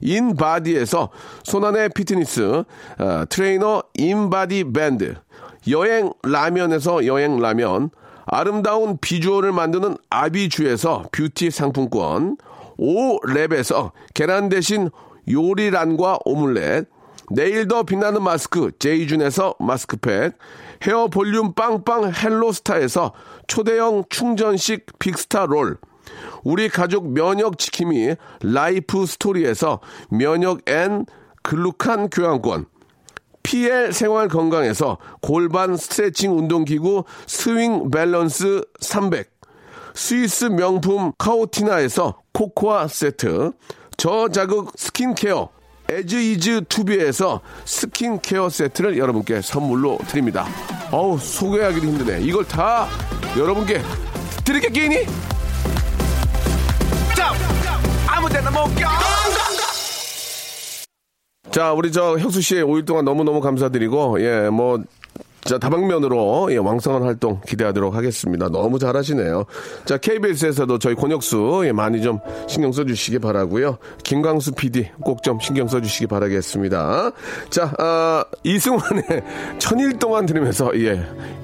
인바디에서 0.00 1.10
손안의 1.44 1.90
피트니스 1.90 2.64
어, 2.98 3.24
트레이너 3.28 3.82
인바디 3.94 4.72
밴드 4.72 5.14
여행 5.68 6.12
라면에서 6.22 7.06
여행 7.06 7.38
라면 7.38 7.88
아름다운 8.26 8.98
비주얼을 8.98 9.52
만드는 9.52 9.96
아비주에서 10.10 11.04
뷰티 11.12 11.50
상품권 11.50 12.36
오랩에서 12.78 13.92
계란 14.12 14.50
대신 14.50 14.90
요리란과 15.30 16.18
오믈렛 16.26 16.86
내일 17.30 17.66
더 17.66 17.82
빛나는 17.82 18.22
마스크 18.22 18.70
제이준에서 18.78 19.56
마스크팩 19.58 20.38
헤어 20.86 21.08
볼륨 21.08 21.54
빵빵 21.54 22.12
헬로스타에서 22.12 23.12
초대형 23.46 24.04
충전식 24.08 24.98
빅스타 24.98 25.46
롤 25.46 25.78
우리 26.44 26.68
가족 26.68 27.10
면역 27.12 27.58
지킴이 27.58 28.14
라이프 28.42 29.06
스토리에서 29.06 29.80
면역 30.10 30.60
앤 30.68 31.06
글루칸 31.42 32.10
교환권 32.10 32.66
PL 33.42 33.92
생활 33.92 34.28
건강에서 34.28 34.98
골반 35.20 35.76
스트레칭 35.76 36.36
운동기구 36.36 37.04
스윙 37.26 37.90
밸런스 37.90 38.64
300 38.80 39.30
스위스 39.94 40.44
명품 40.46 41.12
카오티나에서 41.16 42.20
코코아 42.32 42.88
세트 42.88 43.52
저자극 43.96 44.72
skin 44.76 45.15
care 45.15 45.55
에즈이즈 45.88 46.62
투비에서 46.68 47.40
skin 47.64 48.06
care 48.06 48.48
세트를 48.48 48.98
여러분께 48.98 49.40
선물로 49.40 49.98
드립니다. 50.08 50.46
어우 50.90 51.18
소개하기도 51.18 51.86
힘드네. 51.86 52.22
이걸 52.22 52.44
다 52.44 52.88
여러분께 53.36 53.82
드릴게 54.44 54.68
끼니? 54.68 55.06
자, 61.56 61.72
우리 61.72 61.90
저 61.90 62.18
혁수 62.18 62.42
씨 62.42 62.56
5일 62.56 62.84
동안 62.84 63.06
너무너무 63.06 63.40
감사드리고, 63.40 64.20
예, 64.20 64.50
뭐, 64.50 64.78
자, 65.46 65.58
다방면으로, 65.58 66.48
예, 66.50 66.56
왕성한 66.56 67.02
활동 67.04 67.40
기대하도록 67.46 67.94
하겠습니다. 67.94 68.48
너무 68.48 68.80
잘하시네요. 68.80 69.44
자, 69.84 69.96
KBS에서도 69.96 70.78
저희 70.80 70.94
권혁수, 70.96 71.62
예, 71.66 71.72
많이 71.72 72.02
좀 72.02 72.18
신경 72.48 72.72
써주시기 72.72 73.20
바라고요 73.20 73.78
김광수 74.02 74.52
PD 74.52 74.90
꼭 75.02 75.22
좀 75.22 75.38
신경 75.40 75.68
써주시기 75.68 76.08
바라겠습니다. 76.08 77.12
자, 77.50 77.72
아, 77.78 78.24
이승환의 78.42 79.04
천일 79.58 79.98
동안 79.98 80.26
들으면서, 80.26 80.70
예, 80.74 81.00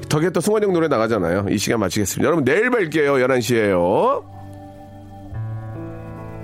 덕에 0.09 0.31
또 0.31 0.41
승환 0.41 0.63
형 0.65 0.73
노래 0.73 0.89
나가잖아요. 0.89 1.47
이 1.51 1.57
시간 1.59 1.79
마치겠습니다. 1.81 2.27
여러분, 2.27 2.45
내일 2.45 2.71
뵐게요. 2.71 3.25
11시에요. 3.25 4.25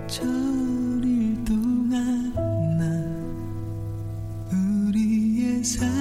천일 0.07 1.44
동안 1.44 2.33
나 2.79 2.85
우리의 4.88 5.62
사 5.64 5.97